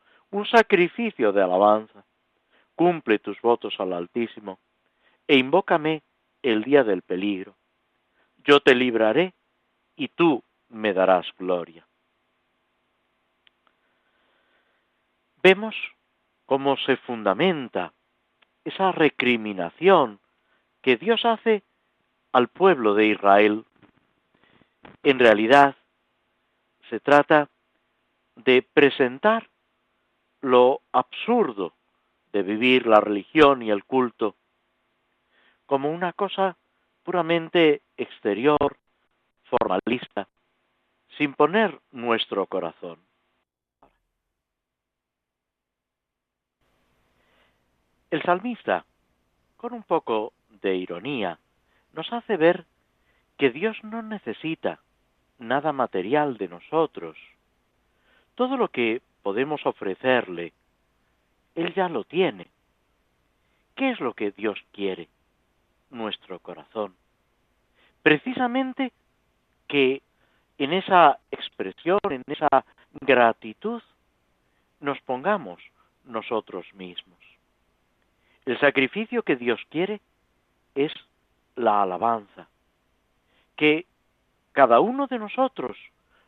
un 0.31 0.45
sacrificio 0.45 1.31
de 1.31 1.41
alabanza. 1.41 2.03
Cumple 2.75 3.19
tus 3.19 3.39
votos 3.41 3.75
al 3.79 3.93
Altísimo 3.93 4.59
e 5.27 5.37
invócame 5.37 6.01
el 6.41 6.63
día 6.63 6.83
del 6.83 7.03
peligro. 7.03 7.55
Yo 8.43 8.59
te 8.59 8.73
libraré 8.73 9.33
y 9.95 10.07
tú 10.07 10.43
me 10.69 10.93
darás 10.93 11.27
gloria. 11.37 11.85
Vemos 15.43 15.75
cómo 16.45 16.77
se 16.77 16.97
fundamenta 16.97 17.93
esa 18.63 18.91
recriminación 18.91 20.19
que 20.81 20.97
Dios 20.97 21.25
hace 21.25 21.63
al 22.31 22.47
pueblo 22.47 22.93
de 22.93 23.07
Israel. 23.07 23.65
En 25.03 25.19
realidad, 25.19 25.75
se 26.89 26.99
trata 26.99 27.49
de 28.35 28.61
presentar 28.61 29.50
lo 30.41 30.81
absurdo 30.91 31.73
de 32.33 32.43
vivir 32.43 32.87
la 32.87 32.99
religión 32.99 33.61
y 33.61 33.69
el 33.69 33.83
culto 33.83 34.35
como 35.65 35.89
una 35.89 36.11
cosa 36.11 36.57
puramente 37.03 37.81
exterior, 37.95 38.77
formalista, 39.45 40.27
sin 41.17 41.33
poner 41.33 41.79
nuestro 41.91 42.45
corazón. 42.45 42.99
El 48.09 48.21
salmista, 48.23 48.85
con 49.55 49.71
un 49.73 49.83
poco 49.83 50.33
de 50.61 50.75
ironía, 50.75 51.39
nos 51.93 52.11
hace 52.11 52.35
ver 52.35 52.65
que 53.37 53.49
Dios 53.49 53.77
no 53.83 54.01
necesita 54.01 54.81
nada 55.39 55.71
material 55.71 56.35
de 56.35 56.49
nosotros. 56.49 57.17
Todo 58.35 58.57
lo 58.57 58.67
que 58.67 59.01
podemos 59.21 59.65
ofrecerle, 59.65 60.53
Él 61.55 61.73
ya 61.73 61.89
lo 61.89 62.03
tiene. 62.03 62.47
¿Qué 63.75 63.91
es 63.91 63.99
lo 63.99 64.13
que 64.13 64.31
Dios 64.31 64.59
quiere? 64.71 65.07
Nuestro 65.89 66.39
corazón. 66.39 66.95
Precisamente 68.01 68.91
que 69.67 70.01
en 70.57 70.73
esa 70.73 71.19
expresión, 71.31 71.99
en 72.09 72.23
esa 72.27 72.65
gratitud, 73.01 73.81
nos 74.79 74.99
pongamos 75.01 75.61
nosotros 76.05 76.65
mismos. 76.73 77.19
El 78.45 78.59
sacrificio 78.59 79.23
que 79.23 79.35
Dios 79.35 79.59
quiere 79.69 80.01
es 80.75 80.91
la 81.55 81.83
alabanza, 81.83 82.47
que 83.55 83.85
cada 84.51 84.79
uno 84.79 85.07
de 85.07 85.19
nosotros 85.19 85.77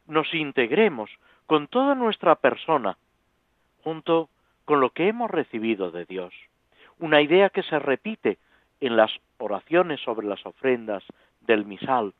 nos 0.07 0.33
integremos 0.33 1.09
con 1.47 1.67
toda 1.67 1.95
nuestra 1.95 2.35
persona 2.35 2.97
junto 3.83 4.29
con 4.65 4.79
lo 4.79 4.91
que 4.91 5.07
hemos 5.07 5.29
recibido 5.29 5.91
de 5.91 6.05
Dios. 6.05 6.33
Una 6.99 7.21
idea 7.21 7.49
que 7.49 7.63
se 7.63 7.79
repite 7.79 8.37
en 8.79 8.95
las 8.95 9.11
oraciones 9.37 9.99
sobre 10.01 10.27
las 10.27 10.45
ofrendas 10.45 11.03
del 11.41 11.65
misal, 11.65 12.13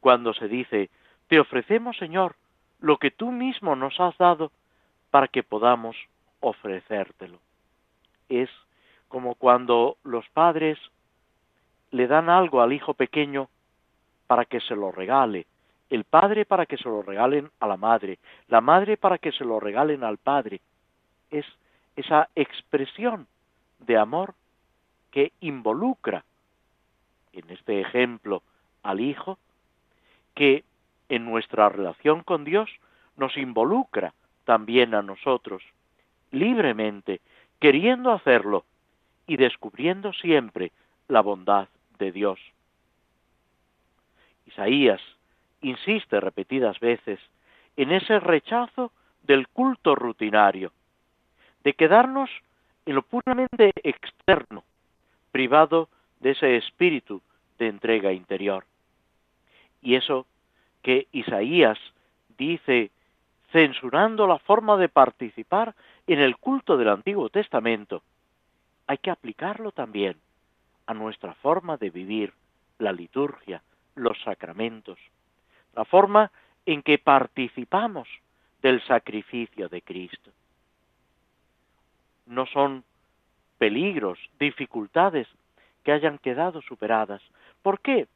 cuando 0.00 0.32
se 0.34 0.48
dice, 0.48 0.90
te 1.28 1.38
ofrecemos, 1.38 1.96
Señor, 1.96 2.36
lo 2.80 2.98
que 2.98 3.10
tú 3.10 3.30
mismo 3.30 3.76
nos 3.76 3.98
has 4.00 4.16
dado 4.18 4.50
para 5.10 5.28
que 5.28 5.42
podamos 5.42 5.96
ofrecértelo. 6.40 7.38
Es 8.28 8.50
como 9.08 9.34
cuando 9.34 9.96
los 10.02 10.28
padres 10.30 10.78
le 11.90 12.06
dan 12.06 12.30
algo 12.30 12.62
al 12.62 12.72
hijo 12.72 12.94
pequeño 12.94 13.48
para 14.26 14.46
que 14.46 14.60
se 14.60 14.74
lo 14.74 14.90
regale, 14.90 15.46
el 15.92 16.04
padre 16.04 16.46
para 16.46 16.64
que 16.64 16.78
se 16.78 16.88
lo 16.88 17.02
regalen 17.02 17.50
a 17.60 17.66
la 17.66 17.76
madre, 17.76 18.18
la 18.48 18.62
madre 18.62 18.96
para 18.96 19.18
que 19.18 19.30
se 19.30 19.44
lo 19.44 19.60
regalen 19.60 20.04
al 20.04 20.16
padre. 20.16 20.62
Es 21.30 21.44
esa 21.96 22.30
expresión 22.34 23.26
de 23.78 23.98
amor 23.98 24.32
que 25.10 25.32
involucra, 25.40 26.24
en 27.34 27.50
este 27.50 27.82
ejemplo, 27.82 28.42
al 28.82 29.00
hijo, 29.00 29.38
que 30.34 30.64
en 31.10 31.26
nuestra 31.26 31.68
relación 31.68 32.22
con 32.22 32.44
Dios 32.44 32.70
nos 33.18 33.36
involucra 33.36 34.14
también 34.46 34.94
a 34.94 35.02
nosotros, 35.02 35.62
libremente, 36.30 37.20
queriendo 37.60 38.12
hacerlo 38.12 38.64
y 39.26 39.36
descubriendo 39.36 40.14
siempre 40.14 40.72
la 41.08 41.20
bondad 41.20 41.68
de 41.98 42.12
Dios. 42.12 42.40
Isaías 44.46 45.02
insiste 45.62 46.20
repetidas 46.20 46.78
veces 46.80 47.18
en 47.76 47.92
ese 47.92 48.20
rechazo 48.20 48.92
del 49.22 49.48
culto 49.48 49.94
rutinario, 49.94 50.72
de 51.64 51.74
quedarnos 51.74 52.30
en 52.84 52.96
lo 52.96 53.02
puramente 53.02 53.72
externo, 53.82 54.64
privado 55.30 55.88
de 56.20 56.32
ese 56.32 56.56
espíritu 56.56 57.22
de 57.58 57.68
entrega 57.68 58.12
interior. 58.12 58.64
Y 59.80 59.94
eso 59.94 60.26
que 60.82 61.06
Isaías 61.12 61.78
dice 62.36 62.90
censurando 63.52 64.26
la 64.26 64.38
forma 64.38 64.76
de 64.76 64.88
participar 64.88 65.74
en 66.06 66.18
el 66.18 66.36
culto 66.36 66.76
del 66.76 66.88
Antiguo 66.88 67.28
Testamento, 67.28 68.02
hay 68.86 68.98
que 68.98 69.10
aplicarlo 69.10 69.72
también 69.72 70.16
a 70.86 70.94
nuestra 70.94 71.34
forma 71.34 71.76
de 71.76 71.90
vivir 71.90 72.32
la 72.78 72.92
liturgia, 72.92 73.62
los 73.94 74.20
sacramentos, 74.22 74.98
la 75.74 75.84
forma 75.84 76.30
en 76.66 76.82
que 76.82 76.98
participamos 76.98 78.08
del 78.62 78.82
sacrificio 78.84 79.68
de 79.68 79.82
Cristo. 79.82 80.30
No 82.26 82.46
son 82.46 82.84
peligros, 83.58 84.18
dificultades 84.38 85.26
que 85.82 85.92
hayan 85.92 86.18
quedado 86.18 86.62
superadas. 86.62 87.22
¿Por 87.62 87.80
qué? 87.80 88.06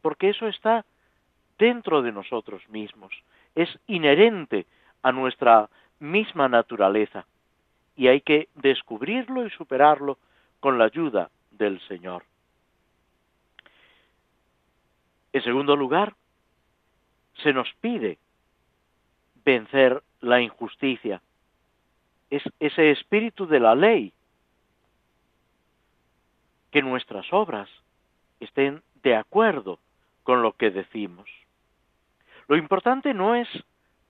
Porque 0.00 0.30
eso 0.30 0.48
está 0.48 0.84
dentro 1.58 2.02
de 2.02 2.12
nosotros 2.12 2.68
mismos, 2.68 3.12
es 3.54 3.68
inherente 3.86 4.66
a 5.02 5.12
nuestra 5.12 5.68
misma 6.00 6.48
naturaleza 6.48 7.24
y 7.96 8.08
hay 8.08 8.20
que 8.22 8.48
descubrirlo 8.54 9.46
y 9.46 9.50
superarlo 9.50 10.18
con 10.60 10.78
la 10.78 10.86
ayuda 10.86 11.30
del 11.50 11.80
Señor. 11.86 12.24
En 15.32 15.42
segundo 15.42 15.76
lugar, 15.76 16.14
se 17.42 17.52
nos 17.52 17.72
pide 17.80 18.18
vencer 19.44 20.02
la 20.20 20.40
injusticia. 20.40 21.20
Es 22.30 22.42
ese 22.60 22.90
espíritu 22.90 23.46
de 23.46 23.60
la 23.60 23.74
ley, 23.74 24.12
que 26.70 26.82
nuestras 26.82 27.30
obras 27.32 27.68
estén 28.40 28.82
de 29.02 29.14
acuerdo 29.14 29.78
con 30.22 30.42
lo 30.42 30.52
que 30.52 30.70
decimos. 30.70 31.28
Lo 32.48 32.56
importante 32.56 33.12
no 33.12 33.34
es 33.34 33.48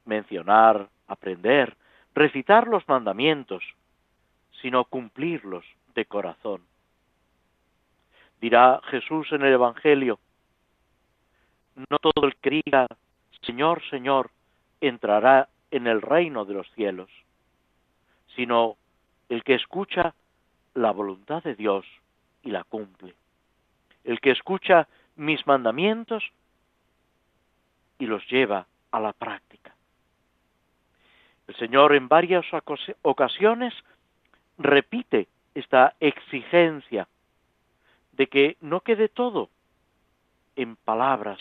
mencionar, 0.05 0.89
aprender, 1.09 1.77
recitar 2.15 2.69
los 2.69 2.87
mandamientos, 2.89 3.65
sino 4.61 4.85
cumplirlos 4.85 5.65
de 5.95 6.05
corazón. 6.05 6.63
Dirá 8.41 8.81
Jesús 8.85 9.31
en 9.33 9.43
el 9.43 9.55
Evangelio, 9.55 10.19
no 11.89 11.99
todo 11.99 12.27
el 12.27 12.37
que 12.37 12.63
Señor, 13.43 13.83
Señor, 13.91 14.31
entrará 14.81 15.49
en 15.71 15.87
el 15.87 16.03
reino 16.03 16.45
de 16.45 16.55
los 16.55 16.71
cielos, 16.73 17.11
sino 18.37 18.77
el 19.29 19.43
que 19.43 19.55
escucha 19.55 20.15
la 20.75 20.91
voluntad 20.91 21.43
de 21.43 21.55
Dios 21.55 21.85
y 22.43 22.51
la 22.51 22.65
cumple. 22.65 23.15
El 24.05 24.21
que 24.21 24.31
escucha 24.31 24.89
mis 25.17 25.47
mandamientos 25.47 26.25
y 27.99 28.07
los 28.07 28.27
lleva 28.29 28.67
a 28.91 29.01
la 29.01 29.13
práctica. 29.13 29.75
El 31.47 31.57
Señor 31.57 31.95
en 31.95 32.09
varias 32.09 32.45
ocasiones 33.03 33.75
repite 34.59 35.29
esta 35.55 35.95
exigencia 36.01 37.09
de 38.13 38.27
que 38.27 38.57
no 38.61 38.81
quede 38.81 39.09
todo 39.09 39.51
en 40.57 40.77
palabras. 40.77 41.39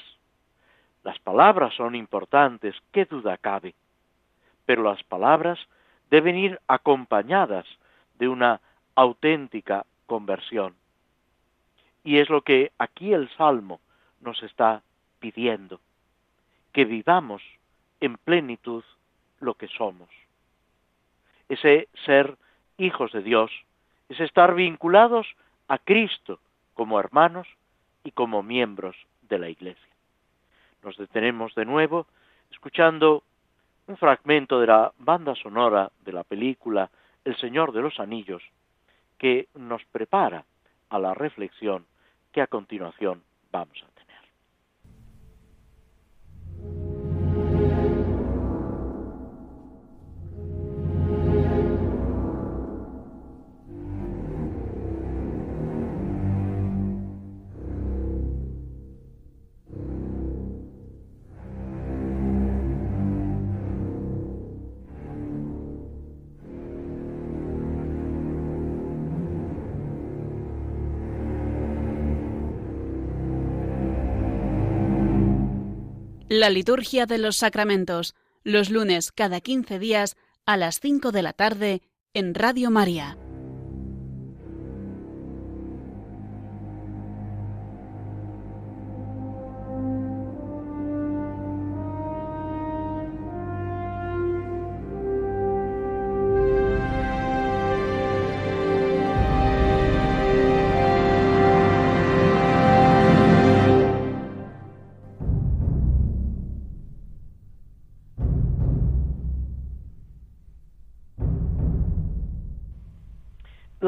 Las 1.03 1.17
palabras 1.19 1.73
son 1.75 1.95
importantes, 1.95 2.75
qué 2.91 3.05
duda 3.05 3.37
cabe, 3.37 3.73
pero 4.65 4.83
las 4.83 5.01
palabras 5.03 5.59
deben 6.09 6.37
ir 6.37 6.59
acompañadas 6.67 7.65
de 8.19 8.27
una 8.27 8.61
auténtica 8.95 9.85
conversión. 10.05 10.75
Y 12.03 12.17
es 12.17 12.29
lo 12.29 12.41
que 12.41 12.71
aquí 12.77 13.13
el 13.13 13.29
Salmo 13.35 13.79
nos 14.19 14.41
está 14.43 14.83
pidiendo, 15.19 15.79
que 16.71 16.85
vivamos 16.85 17.41
en 17.99 18.17
plenitud 18.17 18.83
lo 19.39 19.55
que 19.55 19.67
somos. 19.67 20.09
Ese 21.49 21.87
ser 22.05 22.37
hijos 22.77 23.11
de 23.11 23.21
Dios 23.21 23.51
es 24.09 24.19
estar 24.19 24.53
vinculados 24.53 25.27
a 25.67 25.77
Cristo 25.77 26.39
como 26.73 26.99
hermanos 26.99 27.47
y 28.03 28.11
como 28.11 28.43
miembros 28.43 28.95
de 29.21 29.39
la 29.39 29.49
Iglesia. 29.49 29.90
Nos 30.83 30.97
detenemos 30.97 31.53
de 31.55 31.65
nuevo 31.65 32.07
escuchando 32.49 33.23
un 33.87 33.97
fragmento 33.97 34.59
de 34.59 34.67
la 34.67 34.91
banda 34.97 35.35
sonora 35.35 35.91
de 36.03 36.11
la 36.11 36.23
película 36.23 36.89
El 37.23 37.35
Señor 37.37 37.71
de 37.71 37.81
los 37.81 37.99
Anillos 37.99 38.43
que 39.17 39.47
nos 39.53 39.83
prepara 39.85 40.43
a 40.89 40.99
la 40.99 41.13
reflexión 41.13 41.85
que 42.31 42.41
a 42.41 42.47
continuación 42.47 43.21
vamos 43.51 43.83
a 43.83 43.90
La 76.33 76.49
liturgia 76.49 77.07
de 77.07 77.17
los 77.17 77.35
sacramentos, 77.35 78.15
los 78.45 78.69
lunes 78.69 79.11
cada 79.11 79.41
15 79.41 79.79
días 79.79 80.15
a 80.45 80.55
las 80.55 80.79
5 80.79 81.11
de 81.11 81.23
la 81.23 81.33
tarde 81.33 81.81
en 82.13 82.33
Radio 82.35 82.71
María. 82.71 83.17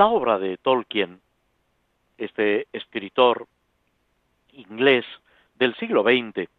La 0.04 0.10
obra 0.10 0.38
de 0.38 0.58
Tolkien, 0.58 1.22
este 2.18 2.68
escritor 2.74 3.47
inglés 4.51 5.06
del 5.56 5.74
siglo 5.76 6.04
XX, 6.04 6.49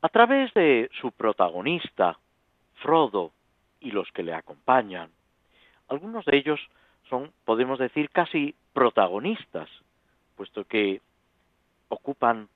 a 0.00 0.08
través 0.10 0.54
de 0.54 0.88
su 1.00 1.10
protagonista, 1.10 2.16
Frodo, 2.76 3.32
y 3.80 3.90
los 3.90 4.12
que 4.12 4.22
le 4.22 4.32
acompañan, 4.32 5.10
algunos 5.88 6.24
de 6.24 6.36
ellos 6.36 6.60
son, 7.10 7.32
podemos 7.44 7.80
decir, 7.80 8.10
casi 8.10 8.54
protagonistas, 8.72 9.68
puesto 10.36 10.66
que 10.66 11.00
ocupan 11.88 12.48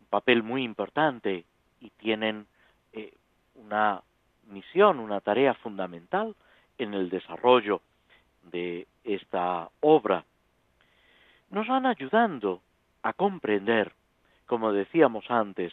un 0.00 0.06
papel 0.10 0.42
muy 0.42 0.64
importante 0.64 1.44
y 1.80 1.90
tienen 1.90 2.48
eh, 2.92 3.12
una 3.54 4.02
misión, 4.48 4.98
una 4.98 5.20
tarea 5.20 5.54
fundamental 5.54 6.34
en 6.78 6.94
el 6.94 7.10
desarrollo 7.10 7.80
de 8.44 8.86
esta 9.04 9.70
obra, 9.80 10.24
nos 11.50 11.66
van 11.68 11.86
ayudando 11.86 12.60
a 13.02 13.12
comprender, 13.12 13.92
como 14.46 14.72
decíamos 14.72 15.30
antes, 15.30 15.72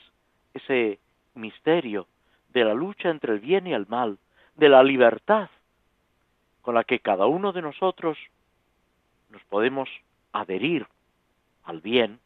ese 0.53 0.99
misterio 1.35 2.07
de 2.49 2.63
la 2.63 2.73
lucha 2.73 3.09
entre 3.09 3.33
el 3.33 3.39
bien 3.39 3.67
y 3.67 3.73
el 3.73 3.87
mal, 3.87 4.17
de 4.55 4.69
la 4.69 4.83
libertad 4.83 5.49
con 6.61 6.75
la 6.75 6.83
que 6.83 6.99
cada 6.99 7.25
uno 7.25 7.51
de 7.51 7.61
nosotros 7.61 8.17
nos 9.29 9.43
podemos 9.45 9.89
adherir 10.31 10.87
al 11.65 11.81
bien 11.81 12.19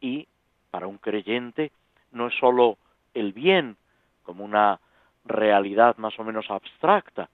y 0.00 0.28
para 0.70 0.86
un 0.86 0.98
creyente 0.98 1.72
no 2.10 2.28
es 2.28 2.34
sólo 2.38 2.76
el 3.14 3.32
bien 3.32 3.76
como 4.24 4.44
una 4.44 4.78
realidad 5.24 5.96
más 5.96 6.18
o 6.18 6.24
menos 6.24 6.50
abstracta, 6.50 7.28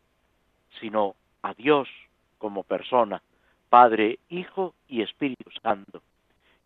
sino 0.80 1.14
a 1.42 1.54
Dios 1.54 1.88
como 2.38 2.62
persona, 2.62 3.22
Padre, 3.68 4.18
Hijo 4.28 4.74
y 4.88 5.02
Espíritu 5.02 5.50
Santo, 5.62 6.02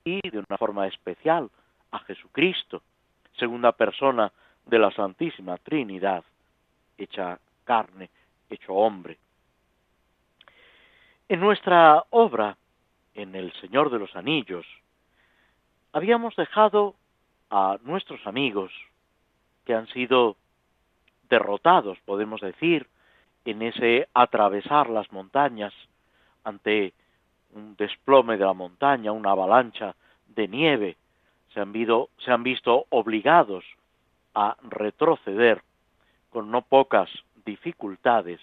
y 0.05 0.21
de 0.29 0.39
una 0.39 0.59
forma 0.59 0.87
especial 0.87 1.51
a 1.91 1.99
Jesucristo, 2.01 2.83
segunda 3.39 3.73
persona 3.73 4.33
de 4.67 4.79
la 4.79 4.91
Santísima 4.91 5.57
Trinidad, 5.59 6.25
hecha 6.99 7.39
carne, 7.65 8.11
hecho 8.51 8.75
hombre. 8.75 9.19
En 11.29 11.41
nuestra 11.41 12.05
obra, 12.11 12.57
en 13.15 13.35
El 13.35 13.53
Señor 13.55 13.91
de 13.91 13.99
los 13.99 14.15
Anillos, 14.17 14.67
habíamos 15.93 16.37
dejado 16.37 16.95
a 17.51 17.79
nuestros 17.83 18.27
amigos 18.27 18.73
que 19.65 19.75
han 19.75 19.87
sido 19.89 20.37
derrotados, 21.29 21.99
podemos 22.05 22.41
decir, 22.41 22.87
en 23.45 23.63
ese 23.63 24.09
atravesar 24.15 24.89
las 24.89 25.11
montañas 25.13 25.73
ante 26.45 26.93
un 27.55 27.77
desplome 27.77 28.37
de 28.37 28.45
la 28.45 28.53
montaña, 28.55 29.13
una 29.13 29.33
avalancha 29.33 29.95
de 30.29 30.49
nieve, 30.49 30.97
se 31.53 31.61
han, 31.61 31.73
se 32.25 32.31
han 32.31 32.43
visto 32.43 32.87
obligados 32.91 33.65
a 34.35 34.57
retroceder 34.63 35.63
con 36.31 36.51
no 36.51 36.63
pocas 36.63 37.11
dificultades 37.45 38.41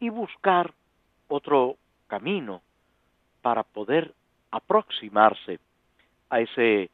y 0.00 0.10
buscar 0.10 0.72
otro 1.28 1.76
camino 2.06 2.60
para 3.40 3.62
poder 3.62 4.12
aproximarse 4.50 5.58
a 6.28 6.40
ese 6.40 6.90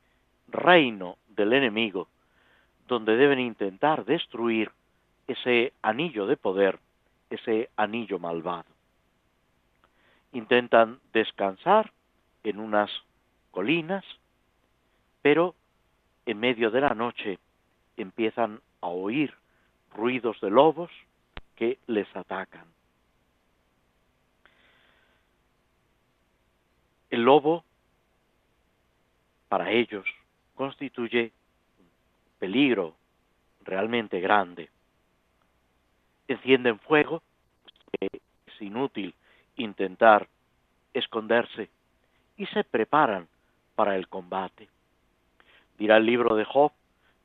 reino 0.49 1.16
del 1.28 1.53
enemigo 1.55 2.09
donde 2.87 3.16
deben 3.16 3.41
intentar 3.41 4.05
destruir 4.05 4.70
ese 5.26 5.72
anillo 5.83 6.26
de 6.26 6.37
poder 6.37 6.78
ese 7.33 7.70
anillo 7.76 8.18
malvado. 8.18 8.68
Intentan 10.33 11.01
descansar 11.12 11.93
en 12.43 12.59
unas 12.59 12.91
colinas, 13.51 14.05
pero 15.22 15.55
en 16.26 16.39
medio 16.39 16.70
de 16.70 16.80
la 16.80 16.95
noche 16.95 17.39
empiezan 17.97 18.61
a 18.80 18.89
oír 18.89 19.35
ruidos 19.95 20.41
de 20.41 20.51
lobos 20.51 20.91
que 21.57 21.78
les 21.87 22.09
atacan. 22.16 22.66
El 27.11 27.22
lobo, 27.22 27.64
para 29.49 29.70
ellos, 29.70 30.07
constituye 30.55 31.33
un 31.78 31.89
peligro 32.39 32.97
realmente 33.64 34.20
grande 34.20 34.70
encienden 36.33 36.78
fuego, 36.80 37.22
es 38.01 38.20
inútil 38.61 39.14
intentar 39.57 40.28
esconderse 40.93 41.70
y 42.37 42.47
se 42.47 42.64
preparan 42.64 43.28
para 43.74 43.97
el 43.97 44.09
combate. 44.09 44.68
Dirá 45.78 45.97
el 45.97 46.07
libro 46.07 46.37
de 46.37 46.45
Job 46.45 46.72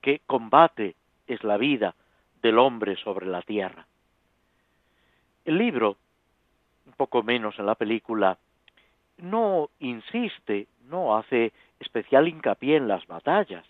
que 0.01 0.21
combate 0.25 0.95
es 1.27 1.43
la 1.43 1.57
vida 1.57 1.95
del 2.41 2.59
hombre 2.59 2.95
sobre 2.97 3.25
la 3.25 3.41
tierra. 3.41 3.85
El 5.45 5.57
libro, 5.57 5.97
un 6.85 6.93
poco 6.93 7.23
menos 7.23 7.57
en 7.59 7.65
la 7.65 7.75
película, 7.75 8.37
no 9.17 9.69
insiste, 9.79 10.67
no 10.89 11.17
hace 11.17 11.51
especial 11.79 12.27
hincapié 12.27 12.77
en 12.77 12.87
las 12.87 13.05
batallas. 13.07 13.65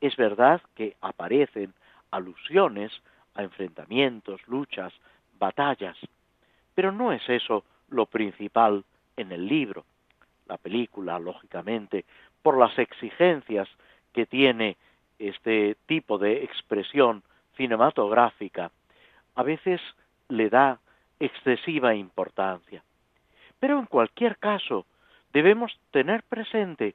Es 0.00 0.16
verdad 0.16 0.60
que 0.74 0.96
aparecen 1.00 1.72
alusiones 2.10 2.92
a 3.34 3.42
enfrentamientos, 3.42 4.40
luchas, 4.46 4.92
batallas, 5.38 5.96
pero 6.74 6.92
no 6.92 7.12
es 7.12 7.28
eso 7.28 7.64
lo 7.88 8.06
principal 8.06 8.84
en 9.16 9.32
el 9.32 9.46
libro. 9.46 9.84
La 10.46 10.56
película, 10.58 11.18
lógicamente, 11.18 12.04
por 12.42 12.58
las 12.58 12.78
exigencias 12.78 13.68
que 14.12 14.26
tiene 14.26 14.76
este 15.18 15.76
tipo 15.86 16.18
de 16.18 16.44
expresión 16.44 17.22
cinematográfica, 17.56 18.70
a 19.34 19.42
veces 19.42 19.80
le 20.28 20.50
da 20.50 20.78
excesiva 21.20 21.94
importancia. 21.94 22.82
Pero 23.58 23.78
en 23.78 23.86
cualquier 23.86 24.36
caso, 24.38 24.86
debemos 25.32 25.78
tener 25.90 26.22
presente 26.24 26.94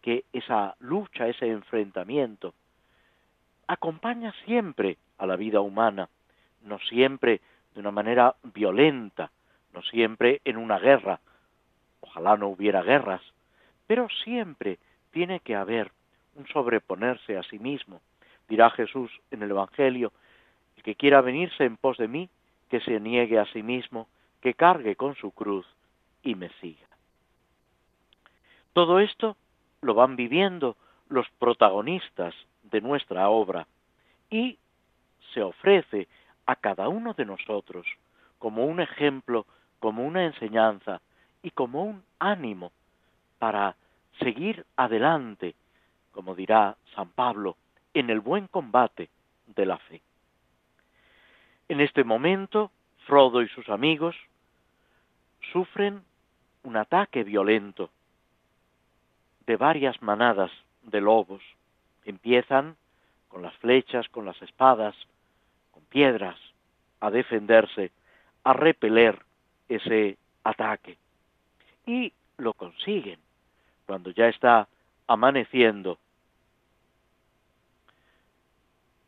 que 0.00 0.24
esa 0.32 0.76
lucha, 0.78 1.26
ese 1.28 1.48
enfrentamiento, 1.48 2.54
acompaña 3.66 4.32
siempre 4.44 4.96
a 5.18 5.26
la 5.26 5.36
vida 5.36 5.60
humana, 5.60 6.08
no 6.62 6.78
siempre 6.78 7.40
de 7.74 7.80
una 7.80 7.90
manera 7.90 8.34
violenta, 8.42 9.30
no 9.74 9.82
siempre 9.82 10.40
en 10.44 10.56
una 10.56 10.78
guerra, 10.78 11.20
ojalá 12.00 12.36
no 12.36 12.48
hubiera 12.48 12.82
guerras, 12.82 13.22
pero 13.86 14.08
siempre 14.24 14.78
tiene 15.10 15.40
que 15.40 15.54
haber 15.54 15.92
un 16.34 16.46
sobreponerse 16.48 17.36
a 17.36 17.42
sí 17.42 17.58
mismo. 17.58 18.00
Dirá 18.48 18.70
Jesús 18.70 19.10
en 19.30 19.42
el 19.42 19.50
Evangelio, 19.50 20.12
el 20.76 20.82
que 20.82 20.94
quiera 20.94 21.20
venirse 21.20 21.64
en 21.64 21.76
pos 21.76 21.98
de 21.98 22.08
mí, 22.08 22.30
que 22.70 22.80
se 22.80 23.00
niegue 23.00 23.38
a 23.38 23.46
sí 23.46 23.62
mismo, 23.62 24.08
que 24.40 24.54
cargue 24.54 24.96
con 24.96 25.14
su 25.16 25.32
cruz 25.32 25.66
y 26.22 26.34
me 26.34 26.50
siga. 26.60 26.86
Todo 28.72 29.00
esto 29.00 29.36
lo 29.80 29.94
van 29.94 30.16
viviendo 30.16 30.76
los 31.08 31.26
protagonistas 31.38 32.34
de 32.62 32.80
nuestra 32.80 33.28
obra 33.28 33.66
y 34.30 34.58
se 35.38 35.42
ofrece 35.44 36.08
a 36.46 36.56
cada 36.56 36.88
uno 36.88 37.14
de 37.14 37.24
nosotros 37.24 37.86
como 38.40 38.64
un 38.64 38.80
ejemplo, 38.80 39.46
como 39.78 40.04
una 40.04 40.24
enseñanza 40.24 41.00
y 41.44 41.52
como 41.52 41.84
un 41.84 42.02
ánimo 42.18 42.72
para 43.38 43.76
seguir 44.18 44.66
adelante, 44.76 45.54
como 46.10 46.34
dirá 46.34 46.76
San 46.96 47.10
Pablo, 47.10 47.56
en 47.94 48.10
el 48.10 48.18
buen 48.18 48.48
combate 48.48 49.10
de 49.54 49.64
la 49.64 49.78
fe. 49.78 50.02
En 51.68 51.80
este 51.80 52.02
momento, 52.02 52.72
Frodo 53.06 53.40
y 53.40 53.48
sus 53.50 53.68
amigos 53.68 54.16
sufren 55.52 56.02
un 56.64 56.76
ataque 56.76 57.22
violento 57.22 57.90
de 59.46 59.56
varias 59.56 60.02
manadas 60.02 60.50
de 60.82 61.00
lobos. 61.00 61.42
Empiezan 62.04 62.76
con 63.28 63.42
las 63.42 63.54
flechas, 63.58 64.08
con 64.08 64.24
las 64.24 64.40
espadas, 64.42 64.96
piedras, 65.88 66.38
a 67.00 67.10
defenderse, 67.10 67.92
a 68.44 68.52
repeler 68.52 69.24
ese 69.68 70.16
ataque. 70.44 70.98
Y 71.86 72.12
lo 72.36 72.54
consiguen. 72.54 73.18
Cuando 73.86 74.10
ya 74.10 74.28
está 74.28 74.68
amaneciendo, 75.06 75.98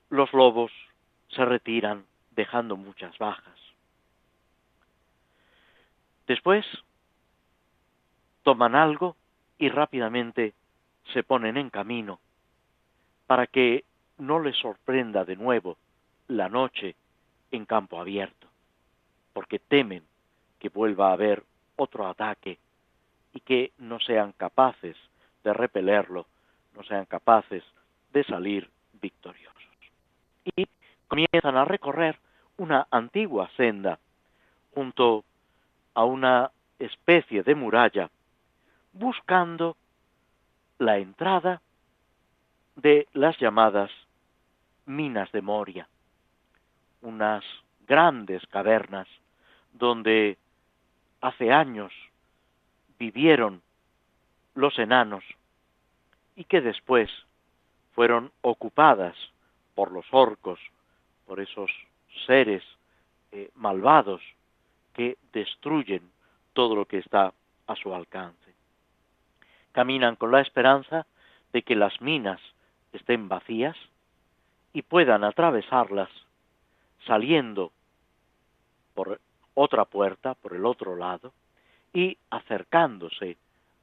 los 0.08 0.32
lobos 0.32 0.72
se 1.28 1.44
retiran 1.44 2.04
dejando 2.32 2.76
muchas 2.76 3.16
bajas. 3.18 3.58
Después 6.26 6.64
toman 8.42 8.74
algo 8.74 9.16
y 9.58 9.68
rápidamente 9.68 10.54
se 11.12 11.22
ponen 11.22 11.56
en 11.56 11.70
camino 11.70 12.20
para 13.26 13.46
que 13.46 13.84
no 14.18 14.40
les 14.40 14.56
sorprenda 14.56 15.24
de 15.24 15.36
nuevo 15.36 15.76
la 16.30 16.48
noche 16.48 16.94
en 17.50 17.66
campo 17.66 18.00
abierto, 18.00 18.46
porque 19.32 19.58
temen 19.58 20.04
que 20.60 20.68
vuelva 20.68 21.10
a 21.10 21.14
haber 21.14 21.42
otro 21.76 22.06
ataque 22.06 22.58
y 23.32 23.40
que 23.40 23.72
no 23.78 23.98
sean 23.98 24.32
capaces 24.32 24.96
de 25.42 25.52
repelerlo, 25.52 26.26
no 26.74 26.84
sean 26.84 27.04
capaces 27.06 27.64
de 28.12 28.22
salir 28.24 28.70
victoriosos. 29.00 29.56
Y 30.44 30.68
comienzan 31.08 31.56
a 31.56 31.64
recorrer 31.64 32.18
una 32.58 32.86
antigua 32.90 33.50
senda 33.56 33.98
junto 34.72 35.24
a 35.94 36.04
una 36.04 36.52
especie 36.78 37.42
de 37.42 37.54
muralla, 37.56 38.08
buscando 38.92 39.76
la 40.78 40.98
entrada 40.98 41.60
de 42.76 43.08
las 43.14 43.36
llamadas 43.38 43.90
minas 44.86 45.30
de 45.32 45.42
Moria, 45.42 45.88
unas 47.02 47.44
grandes 47.86 48.46
cavernas 48.46 49.08
donde 49.72 50.38
hace 51.20 51.52
años 51.52 51.92
vivieron 52.98 53.62
los 54.54 54.78
enanos 54.78 55.24
y 56.36 56.44
que 56.44 56.60
después 56.60 57.10
fueron 57.92 58.30
ocupadas 58.42 59.16
por 59.74 59.92
los 59.92 60.06
orcos, 60.10 60.60
por 61.26 61.40
esos 61.40 61.70
seres 62.26 62.62
eh, 63.32 63.50
malvados 63.54 64.20
que 64.94 65.16
destruyen 65.32 66.10
todo 66.52 66.74
lo 66.74 66.84
que 66.86 66.98
está 66.98 67.32
a 67.66 67.76
su 67.76 67.94
alcance. 67.94 68.54
Caminan 69.72 70.16
con 70.16 70.30
la 70.30 70.40
esperanza 70.40 71.06
de 71.52 71.62
que 71.62 71.76
las 71.76 72.00
minas 72.00 72.40
estén 72.92 73.28
vacías 73.28 73.76
y 74.72 74.82
puedan 74.82 75.24
atravesarlas 75.24 76.08
saliendo 77.06 77.72
por 78.94 79.20
otra 79.54 79.84
puerta, 79.84 80.34
por 80.34 80.54
el 80.54 80.64
otro 80.64 80.96
lado, 80.96 81.32
y 81.92 82.16
acercándose 82.30 83.36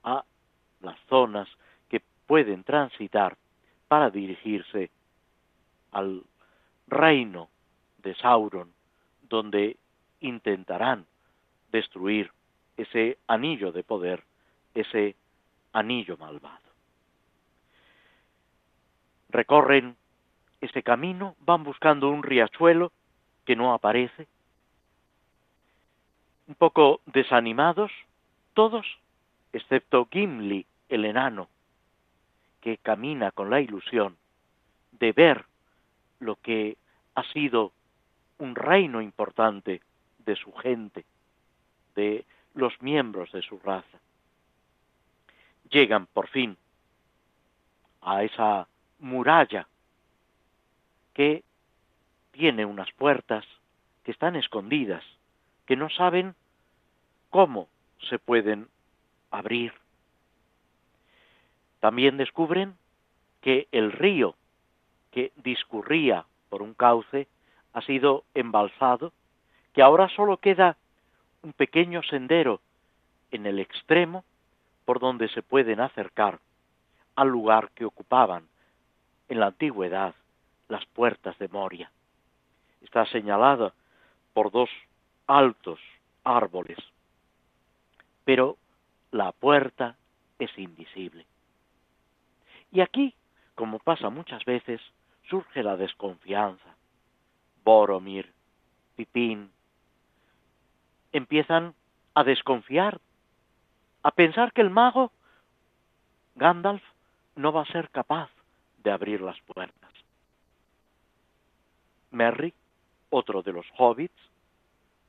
a 0.03 0.23
las 0.81 0.99
zonas 1.09 1.47
que 1.89 2.01
pueden 2.25 2.63
transitar 2.63 3.37
para 3.87 4.09
dirigirse 4.09 4.89
al 5.91 6.23
reino 6.87 7.49
de 7.99 8.15
Sauron, 8.15 8.71
donde 9.23 9.77
intentarán 10.21 11.05
destruir 11.71 12.31
ese 12.77 13.17
anillo 13.27 13.71
de 13.71 13.83
poder, 13.83 14.23
ese 14.73 15.15
anillo 15.73 16.17
malvado. 16.17 16.67
Recorren 19.29 19.97
ese 20.61 20.83
camino, 20.83 21.35
van 21.39 21.63
buscando 21.63 22.09
un 22.09 22.23
riachuelo 22.23 22.91
que 23.47 23.55
no 23.55 23.73
aparece, 23.73 24.27
un 26.47 26.55
poco 26.55 26.99
desanimados, 27.05 27.93
todos, 28.53 28.85
excepto 29.53 30.09
Gimli, 30.11 30.65
el 30.89 31.05
enano, 31.05 31.47
que 32.59 32.77
camina 32.77 33.31
con 33.31 33.49
la 33.49 33.61
ilusión 33.61 34.17
de 34.91 35.13
ver 35.13 35.45
lo 36.19 36.35
que 36.35 36.75
ha 37.15 37.23
sido 37.31 37.71
un 38.37 38.53
reino 38.53 39.01
importante 39.01 39.81
de 40.25 40.35
su 40.35 40.51
gente, 40.51 41.05
de 41.95 42.25
los 42.53 42.73
miembros 42.81 43.31
de 43.31 43.43
su 43.43 43.59
raza. 43.59 43.97
Llegan 45.69 46.05
por 46.07 46.27
fin 46.27 46.57
a 48.01 48.23
esa 48.23 48.67
muralla 48.99 49.69
que 51.13 51.45
tiene 52.37 52.65
unas 52.65 52.91
puertas 52.91 53.43
que 54.03 54.11
están 54.11 54.35
escondidas, 54.35 55.03
que 55.65 55.75
no 55.75 55.89
saben 55.89 56.35
cómo 57.31 57.67
se 58.09 58.19
pueden 58.19 58.67
abrir. 59.31 59.73
También 61.79 62.15
descubren 62.17 62.75
que 63.41 63.67
el 63.71 63.91
río 63.91 64.35
que 65.09 65.31
discurría 65.37 66.25
por 66.49 66.61
un 66.61 66.75
cauce 66.75 67.27
ha 67.73 67.81
sido 67.81 68.23
embalsado, 68.35 69.13
que 69.73 69.81
ahora 69.81 70.07
solo 70.09 70.37
queda 70.37 70.77
un 71.41 71.53
pequeño 71.53 72.03
sendero 72.03 72.61
en 73.31 73.47
el 73.47 73.57
extremo 73.57 74.25
por 74.85 74.99
donde 74.99 75.27
se 75.29 75.41
pueden 75.41 75.79
acercar 75.79 76.39
al 77.15 77.29
lugar 77.29 77.71
que 77.73 77.85
ocupaban 77.85 78.47
en 79.27 79.39
la 79.39 79.47
antigüedad 79.47 80.13
las 80.67 80.85
puertas 80.85 81.35
de 81.39 81.47
Moria. 81.47 81.91
Está 82.81 83.05
señalada 83.07 83.73
por 84.33 84.51
dos 84.51 84.69
altos 85.25 85.79
árboles, 86.23 86.77
pero 88.23 88.57
la 89.11 89.31
puerta 89.31 89.95
es 90.39 90.55
invisible. 90.57 91.25
Y 92.71 92.81
aquí, 92.81 93.15
como 93.55 93.79
pasa 93.79 94.09
muchas 94.09 94.43
veces, 94.45 94.81
surge 95.29 95.63
la 95.63 95.77
desconfianza. 95.77 96.75
Boromir, 97.63 98.31
Pipín, 98.95 99.51
empiezan 101.11 101.73
a 102.13 102.23
desconfiar, 102.23 102.99
a 104.03 104.11
pensar 104.11 104.53
que 104.53 104.61
el 104.61 104.69
mago 104.69 105.11
Gandalf 106.35 106.83
no 107.35 107.51
va 107.51 107.63
a 107.63 107.71
ser 107.71 107.89
capaz 107.89 108.29
de 108.83 108.91
abrir 108.91 109.21
las 109.21 109.39
puertas. 109.41 109.91
Merry, 112.11 112.53
otro 113.09 113.41
de 113.41 113.53
los 113.53 113.65
hobbits, 113.77 114.19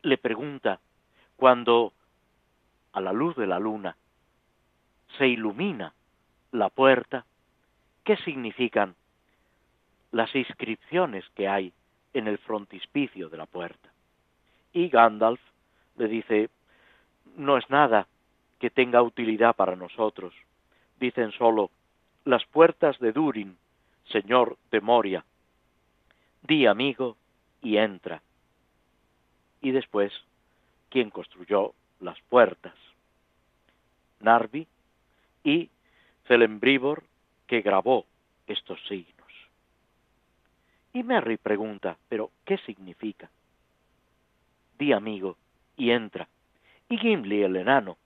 le 0.03 0.19
pregunta 0.19 0.81
cuando 1.37 1.93
a 2.93 3.01
la 3.01 3.13
luz 3.13 3.37
de 3.37 3.47
la 3.47 3.59
luna 3.59 3.97
se 5.17 5.27
ilumina 5.29 5.93
la 6.53 6.69
puerta, 6.69 7.25
¿qué 8.05 8.17
significan 8.19 8.95
las 10.13 10.35
inscripciones 10.35 11.25
que 11.35 11.49
hay 11.49 11.73
en 12.15 12.29
el 12.29 12.39
frontispicio 12.39 13.29
de 13.29 13.37
la 13.37 13.47
puerta? 13.47 13.89
Y 14.73 14.89
Gandalf 14.89 15.41
le 15.97 16.09
dice, 16.09 16.51
no 17.37 17.57
es 17.57 17.69
nada 17.71 18.07
que 18.59 18.71
tenga 18.71 19.03
utilidad 19.03 19.55
para 19.55 19.77
nosotros, 19.77 20.35
dicen 20.99 21.33
solo, 21.33 21.71
las 22.25 22.45
puertas 22.47 22.99
de 22.99 23.13
Durin, 23.13 23.57
señor 24.11 24.57
de 24.71 24.81
Moria, 24.81 25.25
di 26.43 26.67
amigo 26.67 27.17
y 27.63 27.77
entra. 27.77 28.23
Y 29.61 29.73
después, 29.73 30.13
¿quién 30.89 31.11
construyó 31.11 31.75
las 32.01 32.21
puertas? 32.23 32.75
Narvi 34.21 34.67
y 35.45 35.71
Celembrivor, 36.27 37.05
que 37.47 37.63
grabó 37.63 38.05
estos 38.47 38.79
signos. 38.87 39.17
Y 40.93 41.03
Merry 41.03 41.37
pregunta, 41.37 41.97
¿pero 42.09 42.31
qué 42.45 42.59
significa? 42.59 43.31
Di 44.79 44.93
amigo 44.93 45.37
y 45.77 45.91
entra. 45.91 46.29
Y 46.89 46.99
Gimli, 46.99 47.43
el 47.43 47.57
enano, 47.57 47.97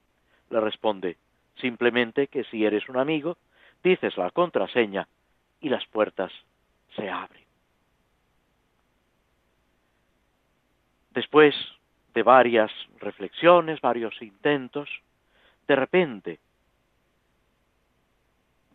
le 0.51 0.61
responde, 0.61 1.17
simplemente 1.57 2.29
que 2.29 2.45
si 2.45 2.65
eres 2.65 2.89
un 2.89 2.99
amigo, 2.99 3.37
dices 3.83 4.17
la 4.17 4.31
contraseña 4.31 5.09
y 5.61 5.69
las 5.69 5.87
puertas 5.87 6.33
se 6.97 7.09
abren. 7.09 7.42
Después 11.15 11.55
de 12.15 12.23
varias 12.23 12.71
reflexiones, 12.99 13.81
varios 13.81 14.21
intentos, 14.23 14.89
de 15.67 15.77
repente 15.77 16.41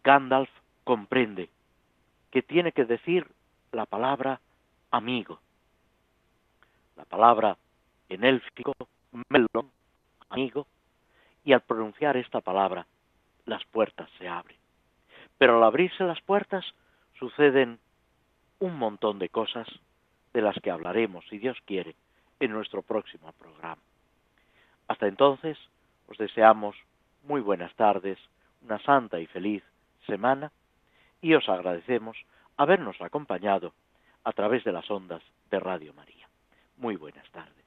Gandalf 0.03 0.49
comprende 0.83 1.49
que 2.31 2.41
tiene 2.41 2.71
que 2.71 2.85
decir 2.85 3.27
la 3.71 3.85
palabra 3.85 4.39
amigo. 4.91 5.39
La 6.95 7.05
palabra 7.05 7.57
en 8.09 8.23
élfico, 8.23 8.73
melon, 9.29 9.71
amigo, 10.29 10.67
y 11.43 11.53
al 11.53 11.61
pronunciar 11.61 12.17
esta 12.17 12.41
palabra, 12.41 12.85
las 13.45 13.63
puertas 13.65 14.09
se 14.17 14.27
abren. 14.27 14.57
Pero 15.37 15.57
al 15.57 15.63
abrirse 15.63 16.03
las 16.03 16.21
puertas 16.21 16.65
suceden 17.17 17.79
un 18.59 18.77
montón 18.77 19.19
de 19.19 19.29
cosas 19.29 19.67
de 20.33 20.41
las 20.41 20.55
que 20.61 20.71
hablaremos, 20.71 21.25
si 21.29 21.37
Dios 21.37 21.57
quiere, 21.65 21.95
en 22.39 22.51
nuestro 22.51 22.81
próximo 22.81 23.31
programa. 23.33 23.81
Hasta 24.87 25.07
entonces, 25.07 25.57
os 26.07 26.17
deseamos 26.17 26.75
muy 27.23 27.41
buenas 27.41 27.73
tardes, 27.75 28.17
una 28.63 28.79
santa 28.79 29.19
y 29.19 29.27
feliz 29.27 29.63
semana 30.05 30.51
y 31.21 31.33
os 31.33 31.47
agradecemos 31.49 32.17
habernos 32.55 32.99
acompañado 33.01 33.73
a 34.23 34.31
través 34.31 34.63
de 34.63 34.71
las 34.71 34.89
ondas 34.89 35.21
de 35.51 35.59
Radio 35.59 35.93
María. 35.93 36.27
Muy 36.77 36.95
buenas 36.95 37.29
tardes. 37.31 37.66